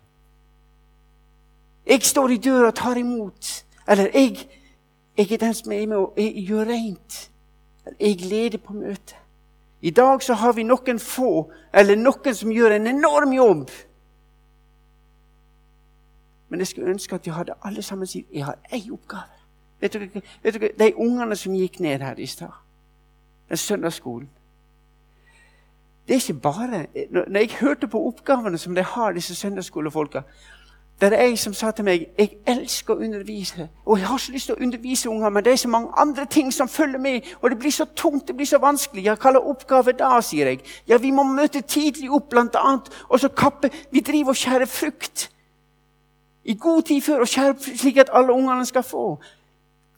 Jeg 1.86 2.02
står 2.02 2.28
i 2.28 2.36
døra 2.36 2.66
og 2.66 2.74
tar 2.74 2.96
imot. 2.96 3.64
Eller 3.88 4.08
jeg, 4.14 4.48
jeg 5.18 5.32
er 5.32 5.36
den 5.36 5.54
som 5.54 5.72
er 5.72 5.86
med 5.86 5.96
og 5.96 6.14
gjør 6.16 6.64
rent. 6.64 7.30
Jeg 8.00 8.16
leder 8.20 8.58
på 8.58 8.72
møtet. 8.72 9.16
I 9.82 9.90
dag 9.90 10.22
så 10.22 10.34
har 10.34 10.52
vi 10.52 10.62
noen 10.62 10.98
få, 10.98 11.52
eller 11.74 11.96
noen 11.96 12.34
som 12.34 12.50
gjør 12.50 12.70
en 12.70 12.86
enorm 12.86 13.32
jobb. 13.32 13.70
Men 16.48 16.60
jeg 16.60 16.66
skulle 16.66 16.90
ønske 16.90 17.14
at 17.14 17.24
de 17.24 17.30
hadde 17.30 17.54
alle 17.62 17.82
sammen 17.82 18.06
sitt 18.06 18.26
Jeg 18.32 18.44
har 18.44 18.58
én 18.72 18.92
oppgave. 18.92 19.35
Vet 19.80 19.92
dere, 19.92 20.22
vet 20.42 20.54
dere, 20.54 20.70
De 20.78 20.96
ungene 20.96 21.36
som 21.36 21.54
gikk 21.54 21.80
ned 21.80 21.98
her 21.98 22.18
i 22.18 22.26
stad, 22.26 22.52
den 23.48 23.56
søndagsskolen 23.56 24.28
Det 26.08 26.14
er 26.14 26.20
ikke 26.20 26.40
bare 26.40 26.86
Når 27.10 27.38
jeg 27.38 27.56
hørte 27.60 27.88
på 27.88 28.06
oppgavene 28.06 28.58
som 28.58 28.74
de 28.74 28.82
har, 28.82 29.12
disse 29.12 29.34
søndagsskolefolka 29.34 30.22
det 31.00 31.12
er 31.12 31.20
ei 31.20 31.36
som 31.36 31.52
sa 31.52 31.70
til 31.76 31.84
meg 31.84 32.06
jeg 32.16 32.38
elsker 32.48 32.94
å 32.94 33.02
undervise. 33.04 33.68
Og 33.84 33.98
jeg 33.98 34.08
har 34.08 34.18
så 34.18 34.32
lyst 34.32 34.48
til 34.48 34.54
å 34.56 34.62
undervise 34.64 35.10
unger, 35.12 35.30
men 35.30 35.44
det 35.44 35.52
er 35.52 35.58
så 35.60 35.68
mange 35.68 35.90
andre 36.00 36.24
ting 36.24 36.52
som 36.52 36.68
følger 36.68 36.98
med. 36.98 37.20
Og 37.42 37.50
det 37.50 37.58
blir 37.58 37.70
så 37.70 37.84
tungt, 37.84 38.28
det 38.28 38.36
blir 38.36 38.46
så 38.46 38.58
vanskelig. 38.58 39.04
Jeg 39.04 39.18
kaller 39.20 39.44
oppgave 39.44 39.92
da, 39.92 40.14
sier 40.24 40.48
jeg. 40.48 40.62
Ja, 40.88 40.96
vi 40.96 41.10
må 41.12 41.22
møte 41.28 41.60
tidlig 41.60 42.08
opp, 42.10 42.30
blant 42.30 42.56
annet. 42.56 42.88
Og 43.08 43.20
så 43.20 43.28
kappe 43.28 43.70
Vi 43.90 44.00
driver 44.00 44.32
og 44.32 44.36
skjærer 44.36 44.66
frukt 44.66 45.30
i 46.44 46.54
god 46.54 46.82
tid 46.82 47.00
før 47.00 47.20
og 47.20 47.28
skjærer 47.28 47.76
slik 47.76 47.96
at 47.96 48.10
alle 48.12 48.32
ungene 48.32 48.66
skal 48.66 48.82
få. 48.82 49.18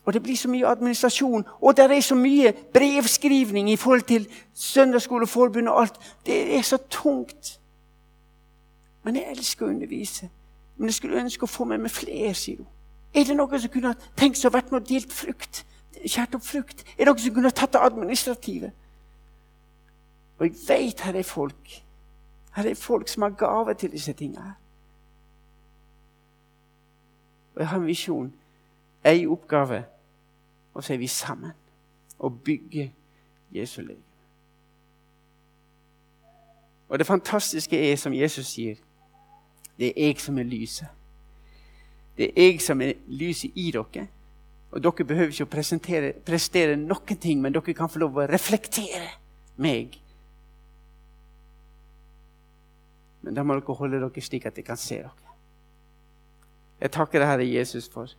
Og 0.09 0.15
det 0.15 0.23
blir 0.23 0.37
så 0.41 0.49
mye 0.49 0.67
administrasjon, 0.67 1.43
og 1.61 1.77
det 1.77 1.85
er 1.85 2.01
så 2.01 2.15
mye 2.17 2.55
brevskrivning 2.73 3.67
i 3.71 3.77
forhold 3.77 4.03
til 4.09 4.29
Søndagsskoleforbundet 4.55 5.73
og 5.73 5.81
alt. 5.81 5.99
Det 6.27 6.57
er 6.57 6.63
så 6.63 6.79
tungt. 6.91 7.61
Men 9.03 9.17
jeg 9.17 9.27
elsker 9.35 9.67
å 9.67 9.69
undervise. 9.69 10.31
Men 10.79 10.89
jeg 10.89 10.95
skulle 10.95 11.21
ønske 11.21 11.45
å 11.45 11.51
få 11.53 11.67
med 11.69 11.83
meg 11.85 11.93
flere, 11.93 12.31
sier 12.35 12.63
hun. 12.63 12.71
Er 13.13 13.29
det 13.29 13.37
noen 13.37 13.61
som 13.61 13.75
kunne 13.75 13.93
tenkt 14.17 14.41
seg 14.41 14.49
å 14.49 14.55
vært 14.57 14.73
med 14.73 14.81
og 14.81 14.89
delt 14.89 15.13
frukt? 15.13 15.61
Kjært 15.99 16.39
opp 16.41 16.49
frukt? 16.49 16.87
Er 16.97 17.05
det 17.05 17.11
noen 17.13 17.25
som 17.27 17.37
kunne 17.37 17.53
tatt 17.61 17.77
det 17.77 17.85
administrative? 17.91 18.73
Og 20.39 20.47
jeg 20.49 20.57
vet 20.71 21.05
her 21.05 21.21
er 21.21 21.29
folk. 21.35 21.77
Her 22.57 22.73
er 22.73 22.81
folk 22.81 23.13
som 23.13 23.29
har 23.29 23.37
gave 23.45 23.77
til 23.77 23.93
disse 23.93 24.17
tingene. 24.17 24.57
Og 27.53 27.61
jeg 27.61 27.69
har 27.75 27.85
en 27.85 27.87
visjon, 27.93 28.35
ei 29.05 29.27
oppgave, 29.29 29.85
og 30.79 30.85
så 30.85 30.95
er 30.95 30.99
vi 30.99 31.07
sammen 31.11 31.51
og 32.19 32.43
bygger 32.45 32.89
Jesu 33.51 33.81
legeme. 33.81 34.03
Og 36.89 36.99
det 36.99 37.07
fantastiske 37.07 37.91
er, 37.91 37.97
som 37.97 38.15
Jesus 38.15 38.47
sier, 38.47 38.77
det 39.79 39.89
er 39.89 40.07
jeg 40.07 40.21
som 40.21 40.39
er 40.39 40.47
lyset. 40.47 40.87
Det 42.17 42.31
er 42.31 42.43
jeg 42.43 42.61
som 42.63 42.81
er 42.81 42.93
lyset 43.07 43.59
i 43.59 43.73
dere. 43.75 44.07
Og 44.71 44.83
dere 44.83 45.09
behøver 45.11 45.35
ikke 45.35 45.49
å 45.49 46.13
prestere 46.31 46.77
noen 46.79 47.19
ting, 47.19 47.43
men 47.43 47.59
dere 47.59 47.75
kan 47.75 47.91
få 47.91 48.05
lov 48.05 48.23
å 48.23 48.29
reflektere 48.31 49.11
meg. 49.57 49.99
Men 53.27 53.35
da 53.35 53.43
må 53.43 53.59
dere 53.59 53.79
holde 53.83 53.99
dere 54.07 54.23
slik 54.31 54.47
at 54.47 54.63
jeg 54.63 54.71
kan 54.71 54.79
se 54.79 55.03
dere. 55.03 55.37
Jeg 56.79 56.95
takker 56.95 57.19
deg, 57.19 57.29
Herre 57.35 57.51
Jesus, 57.51 57.91
for 57.91 58.15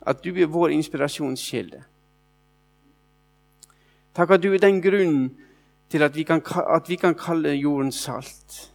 at 0.00 0.24
du 0.24 0.34
er 0.34 0.46
vår 0.46 0.74
inspirasjonskilde. 0.76 1.82
Takk 4.14 4.30
at 4.30 4.42
du 4.42 4.52
er 4.54 4.62
den 4.62 4.80
grunnen 4.82 5.30
til 5.90 6.02
at 6.02 6.16
vi, 6.16 6.22
kan, 6.22 6.42
at 6.74 6.88
vi 6.88 6.96
kan 6.96 7.14
kalle 7.14 7.54
jorden 7.54 7.92
salt. 7.92 8.72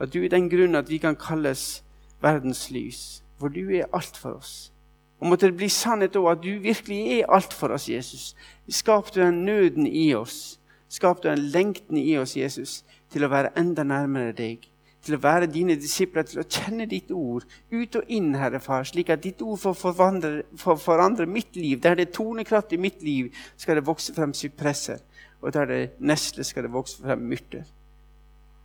At 0.00 0.12
du 0.12 0.22
er 0.24 0.28
den 0.28 0.50
grunnen 0.50 0.74
at 0.74 0.90
vi 0.90 0.98
kan 0.98 1.16
kalles 1.16 1.84
verdens 2.20 2.70
lys. 2.70 3.22
For 3.38 3.48
du 3.48 3.70
er 3.70 3.90
alt 3.92 4.16
for 4.16 4.38
oss. 4.38 4.72
Og 5.20 5.26
måtte 5.26 5.46
det 5.46 5.56
bli 5.56 5.68
sannhet 5.70 6.16
òg 6.18 6.32
at 6.32 6.42
du 6.42 6.58
virkelig 6.62 7.20
er 7.20 7.30
alt 7.30 7.54
for 7.54 7.74
oss, 7.74 7.88
Jesus. 7.88 8.34
Skap 8.68 9.14
du 9.14 9.20
den 9.20 9.44
nøden 9.46 9.86
i 9.86 10.14
oss. 10.14 10.58
Skap 10.88 11.22
du 11.22 11.28
den 11.28 11.38
lengten 11.54 11.96
i 11.96 12.16
oss, 12.18 12.36
Jesus, 12.36 12.82
til 13.10 13.24
å 13.24 13.30
være 13.30 13.54
enda 13.58 13.86
nærmere 13.86 14.34
deg 14.36 14.71
til 15.02 15.16
å 15.16 15.22
være 15.22 15.50
dine 15.50 15.74
disipler, 15.78 16.26
til 16.26 16.42
å 16.42 16.46
kjenne 16.46 16.86
ditt 16.86 17.10
ord 17.10 17.46
ut 17.72 17.98
og 17.98 18.10
inn, 18.12 18.32
Herre 18.38 18.60
Far, 18.62 18.86
slik 18.86 19.10
at 19.10 19.24
ditt 19.24 19.42
ord 19.42 19.58
får 19.58 19.74
forandre, 19.80 20.32
får 20.58 20.78
forandre 20.78 21.26
mitt 21.26 21.56
liv. 21.58 21.80
Der 21.82 21.98
det 21.98 22.08
er 22.08 22.16
tonekraft 22.18 22.72
i 22.72 22.80
mitt 22.80 23.02
liv, 23.02 23.32
skal 23.56 23.80
det 23.80 23.86
vokse 23.86 24.14
frem 24.14 24.34
sypresser. 24.36 25.02
Og 25.42 25.52
der 25.54 25.66
det 25.66 25.80
nesle, 25.98 26.46
skal 26.46 26.68
det 26.68 26.74
vokse 26.74 27.02
frem 27.02 27.24
myrter. 27.26 27.66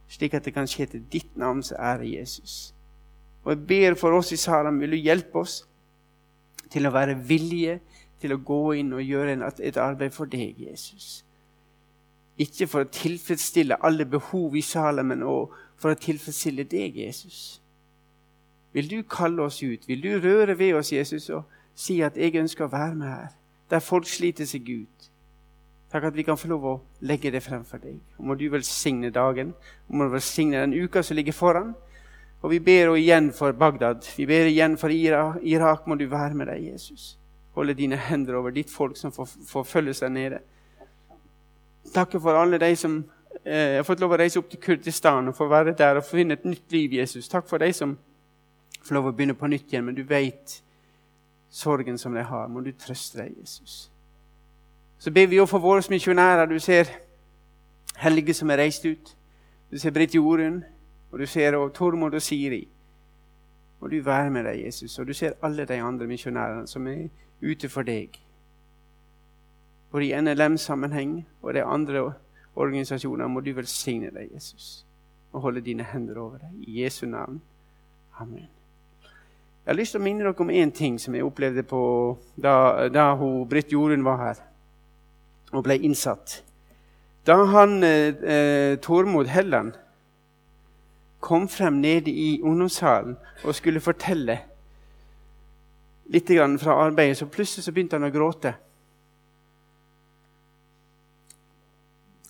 Slik 0.07 0.37
at 0.37 0.45
det 0.45 0.53
kan 0.53 0.69
skje 0.69 0.85
til 0.93 1.05
ditt 1.11 1.33
navns 1.37 1.73
ære, 1.73 2.05
Jesus. 2.19 2.73
Og 3.43 3.55
jeg 3.55 3.65
ber 3.67 3.97
for 3.97 4.13
oss 4.13 4.31
i 4.31 4.37
Saram, 4.37 4.79
vil 4.79 4.93
du 4.93 5.01
hjelpe 5.01 5.41
oss 5.41 5.63
til 6.69 6.85
å 6.85 6.93
være 6.93 7.17
villige 7.17 7.79
til 8.21 8.33
å 8.33 8.41
gå 8.43 8.61
inn 8.77 8.93
og 8.93 9.05
gjøre 9.05 9.37
et 9.63 9.77
arbeid 9.81 10.13
for 10.13 10.29
deg, 10.29 10.57
Jesus. 10.69 11.23
Ikke 12.37 12.67
for 12.69 12.85
å 12.85 12.91
tilfredsstille 12.93 13.79
alle 13.81 14.05
behov 14.05 14.55
i 14.57 14.61
Salem, 14.61 15.13
men 15.13 15.25
også 15.25 15.66
for 15.77 15.93
å 15.93 15.99
tilfredsstille 15.99 16.65
deg, 16.67 16.97
Jesus. 16.97 17.61
Vil 18.73 18.89
du 18.89 19.01
kalle 19.09 19.45
oss 19.45 19.61
ut? 19.63 19.87
Vil 19.87 20.01
du 20.03 20.19
røre 20.21 20.57
ved 20.57 20.75
oss, 20.77 20.91
Jesus, 20.91 21.29
og 21.29 21.43
si 21.75 22.01
at 22.01 22.17
'jeg 22.17 22.35
ønsker 22.35 22.65
å 22.65 22.71
være 22.71 22.95
med 22.95 23.07
her', 23.07 23.35
der 23.69 23.79
folk 23.79 24.05
sliter 24.05 24.45
seg 24.45 24.69
ut? 24.69 25.09
Takk 25.91 26.03
at 26.03 26.15
vi 26.15 26.23
kan 26.23 26.37
få 26.37 26.47
lov 26.47 26.65
å 26.65 26.81
legge 27.01 27.31
det 27.31 27.43
frem 27.43 27.63
for 27.63 27.77
deg. 27.77 27.99
Og 28.17 28.25
må 28.25 28.35
du 28.35 28.49
velsigne 28.49 29.09
dagen, 29.09 29.53
og 29.87 29.95
må 29.95 30.03
du 30.03 30.09
velsigne 30.09 30.59
den 30.59 30.73
uka 30.73 31.01
som 31.01 31.15
ligger 31.15 31.33
foran. 31.33 31.75
Og 32.41 32.51
vi 32.51 32.59
ber 32.59 32.95
igjen 32.95 33.31
for 33.33 33.51
Bagdad. 33.51 34.03
Vi 34.17 34.25
ber 34.25 34.45
igjen 34.45 34.77
for 34.77 34.89
Irak. 34.89 35.39
Irak 35.43 35.87
må 35.87 35.95
du 35.95 36.05
være 36.05 36.33
med 36.33 36.47
deg, 36.47 36.71
Jesus. 36.73 37.17
Holde 37.55 37.73
dine 37.73 37.95
hender 37.95 38.35
over 38.35 38.51
ditt 38.51 38.69
folk 38.69 38.97
som 38.97 39.11
forfølges 39.11 39.99
der 39.99 40.09
nede. 40.09 40.39
Takk 41.93 42.11
for 42.21 42.35
alle 42.35 42.59
de 42.59 42.75
som 42.75 43.05
jeg 43.47 43.79
har 43.79 43.85
fått 43.87 44.01
lov 44.03 44.11
å 44.11 44.19
reise 44.19 44.39
opp 44.41 44.49
til 44.51 44.59
Kurdistan 44.59 45.29
og 45.29 45.35
få 45.37 45.47
være 45.47 45.75
der 45.77 45.99
og 45.99 46.05
finne 46.05 46.35
et 46.35 46.45
nytt 46.45 46.71
liv. 46.71 46.97
Jesus. 46.99 47.29
Takk 47.31 47.47
for 47.47 47.61
de 47.63 47.71
som 47.73 47.93
får 48.83 48.95
lov 48.95 49.07
å 49.07 49.13
begynne 49.15 49.37
på 49.37 49.47
nytt 49.47 49.71
igjen, 49.71 49.85
men 49.87 49.95
du 49.95 50.03
vet 50.07 50.57
sorgen 51.49 51.97
som 51.97 52.15
de 52.15 52.25
har. 52.27 52.47
Må 52.47 52.61
du 52.61 52.71
trøste 52.71 53.21
dem, 53.21 53.35
Jesus. 53.39 53.89
Så 54.99 55.11
ber 55.11 55.27
vi 55.27 55.39
også 55.39 55.51
for 55.51 55.63
våre 55.63 55.83
misjonærer. 55.89 56.45
Du 56.45 56.59
ser 56.59 56.91
Helge 57.97 58.33
som 58.33 58.49
er 58.51 58.57
reist 58.57 58.85
ut. 58.85 59.15
Du 59.71 59.79
ser 59.79 59.91
Britt 59.91 60.15
Jorunn, 60.15 60.63
og 61.11 61.19
du 61.19 61.25
ser 61.25 61.55
også 61.55 61.75
Tormod 61.75 62.13
og 62.13 62.21
Siri. 62.21 62.67
Må 63.79 63.87
du 63.87 64.01
være 64.01 64.29
med 64.29 64.43
deg, 64.43 64.65
Jesus. 64.65 64.99
Og 64.99 65.07
du 65.07 65.13
ser 65.13 65.37
alle 65.41 65.65
de 65.65 65.73
andre 65.81 66.07
misjonærene 66.07 66.67
som 66.67 66.87
er 66.87 67.07
ute 67.41 67.69
for 67.69 67.81
deg. 67.87 68.19
Både 69.91 70.05
i 70.05 70.21
NLM-sammenheng 70.21 71.25
og 71.41 71.53
de 71.53 71.63
andre 71.63 72.13
organisasjoner, 72.57 73.27
må 73.27 73.41
du 73.45 73.51
velsigne 73.55 74.11
deg, 74.13 74.31
Jesus, 74.33 74.85
og 75.31 75.47
holde 75.47 75.61
dine 75.61 75.85
hender 75.85 76.19
over 76.21 76.41
deg. 76.41 76.53
I 76.67 76.83
Jesu 76.83 77.05
navn. 77.07 77.41
Amen. 78.19 78.47
Jeg 79.67 79.73
har 79.73 79.77
lyst 79.77 79.93
til 79.95 79.99
å 79.99 80.03
minne 80.05 80.23
dere 80.23 80.39
om 80.39 80.49
én 80.49 80.71
ting 80.71 80.95
som 80.99 81.15
jeg 81.15 81.25
opplevde 81.27 81.63
på, 81.67 81.79
da, 82.39 82.87
da 82.87 83.09
Britt 83.49 83.73
Jorunn 83.73 84.05
var 84.05 84.21
her 84.21 84.43
og 85.51 85.65
ble 85.65 85.75
innsatt. 85.83 86.41
Da 87.27 87.35
han 87.51 87.83
eh, 87.83 88.15
eh 88.15 88.77
Tormod 88.79 89.27
Helland 89.27 89.73
kom 91.19 91.47
frem 91.47 91.81
nede 91.81 92.11
i 92.11 92.41
ungdomssalen 92.41 93.17
og 93.43 93.55
skulle 93.55 93.83
fortelle 93.83 94.39
litt 96.09 96.31
fra 96.59 96.77
arbeidet, 96.85 97.17
så 97.17 97.25
plutselig 97.25 97.63
så 97.63 97.71
begynte 97.71 97.97
han 97.97 98.07
å 98.07 98.13
gråte. 98.13 98.53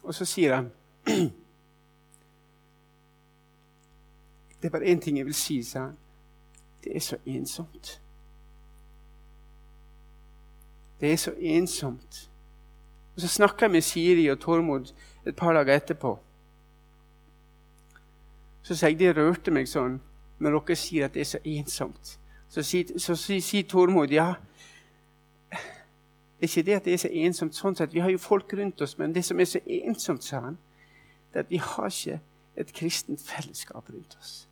Og 0.07 0.15
så 0.15 0.25
sier 0.25 0.55
han 0.55 0.71
Det 4.61 4.67
er 4.67 4.69
bare 4.69 4.85
én 4.87 4.99
ting 4.99 5.17
jeg 5.17 5.25
vil 5.25 5.35
si, 5.35 5.63
sa 5.63 5.79
han. 5.79 5.97
Det 6.83 6.95
er 6.95 6.99
så 6.99 7.17
ensomt. 7.25 8.01
Det 11.01 11.11
er 11.11 11.15
så 11.15 11.33
ensomt. 11.37 12.29
Og 13.15 13.21
Så 13.21 13.27
snakka 13.27 13.65
jeg 13.65 13.71
med 13.71 13.81
Siri 13.81 14.27
og 14.27 14.39
Tormod 14.39 14.93
et 15.25 15.35
par 15.35 15.53
dager 15.53 15.75
etterpå. 15.75 16.19
Så 18.63 18.75
sier 18.75 18.89
jeg 18.89 18.99
det 18.99 19.17
rørte 19.17 19.51
meg 19.51 19.67
sånn 19.69 19.99
når 20.39 20.57
dere 20.59 20.75
sier 20.75 21.05
at 21.05 21.13
det 21.13 21.21
er 21.21 21.31
så 21.35 21.39
ensomt. 21.43 22.19
Så 22.49 22.63
sier, 22.63 22.97
så 22.99 23.15
sier 23.15 23.63
Tormod 23.67 24.11
ja, 24.11 24.33
det 26.39 26.45
er 26.45 26.57
ikke 26.57 26.65
det 26.65 26.75
at 26.75 26.85
det 26.85 26.93
er 26.93 26.97
så 26.97 27.09
ensomt. 27.11 27.55
sånn 27.55 27.75
sett. 27.75 27.93
Vi 27.93 27.99
har 27.99 28.09
jo 28.09 28.17
folk 28.17 28.53
rundt 28.53 28.81
oss, 28.81 28.97
men 28.97 29.13
det 29.15 29.25
som 29.25 29.39
er 29.39 29.45
så 29.45 29.59
ensomt, 29.65 30.23
sa 30.23 30.39
han, 30.39 30.57
det 31.33 31.39
er 31.39 31.43
at 31.43 31.49
vi 31.49 31.57
har 31.57 31.89
ikke 31.89 32.19
et 32.57 32.73
kristent 32.73 33.21
fellesskap 33.21 33.89
rundt 33.89 34.17
oss. 34.19 34.47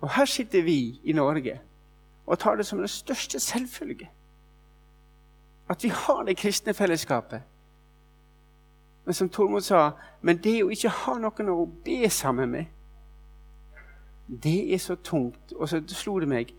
Og 0.00 0.10
her 0.10 0.24
sitter 0.24 0.62
vi 0.62 1.00
i 1.04 1.12
Norge 1.12 1.60
og 2.26 2.38
tar 2.38 2.56
det 2.56 2.66
som 2.66 2.78
den 2.78 2.88
største 2.88 3.40
selvfølge. 3.40 4.10
At 5.68 5.82
vi 5.82 5.88
har 5.88 6.22
det 6.22 6.36
kristne 6.36 6.74
fellesskapet. 6.74 7.42
Men 9.04 9.14
som 9.14 9.28
Tormod 9.28 9.60
sa, 9.60 9.90
men 10.20 10.38
det 10.38 10.62
å 10.62 10.70
ikke 10.70 10.88
ha 10.88 11.16
noen 11.18 11.48
å 11.48 11.64
be 11.84 12.10
sammen 12.10 12.50
med, 12.50 12.66
det 14.28 14.74
er 14.74 14.78
så 14.78 14.94
tungt. 14.94 15.52
Og 15.56 15.68
så 15.68 15.82
slo 15.88 16.18
det 16.20 16.28
meg 16.28 16.52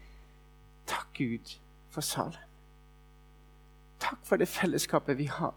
Takk 0.88 1.14
Gud 1.14 1.56
for 1.90 2.02
Salem. 2.02 2.53
Takk 4.04 4.26
for 4.28 4.42
det 4.42 4.48
fellesskapet 4.52 5.18
vi 5.18 5.30
har. 5.32 5.56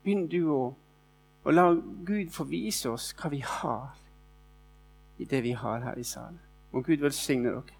Begynn 0.00 0.28
du 0.32 0.40
å, 0.48 0.60
å 1.44 1.52
la 1.52 1.66
Gud 2.08 2.32
få 2.32 2.46
vise 2.48 2.88
oss 2.88 3.10
hva 3.20 3.28
vi 3.32 3.42
har 3.44 3.98
i 5.20 5.26
det 5.28 5.42
vi 5.44 5.52
har 5.52 5.84
her 5.84 6.00
i 6.00 6.06
salen. 6.08 6.40
Må 6.72 6.80
Gud 6.86 7.04
velsigne 7.04 7.52
dere. 7.52 7.76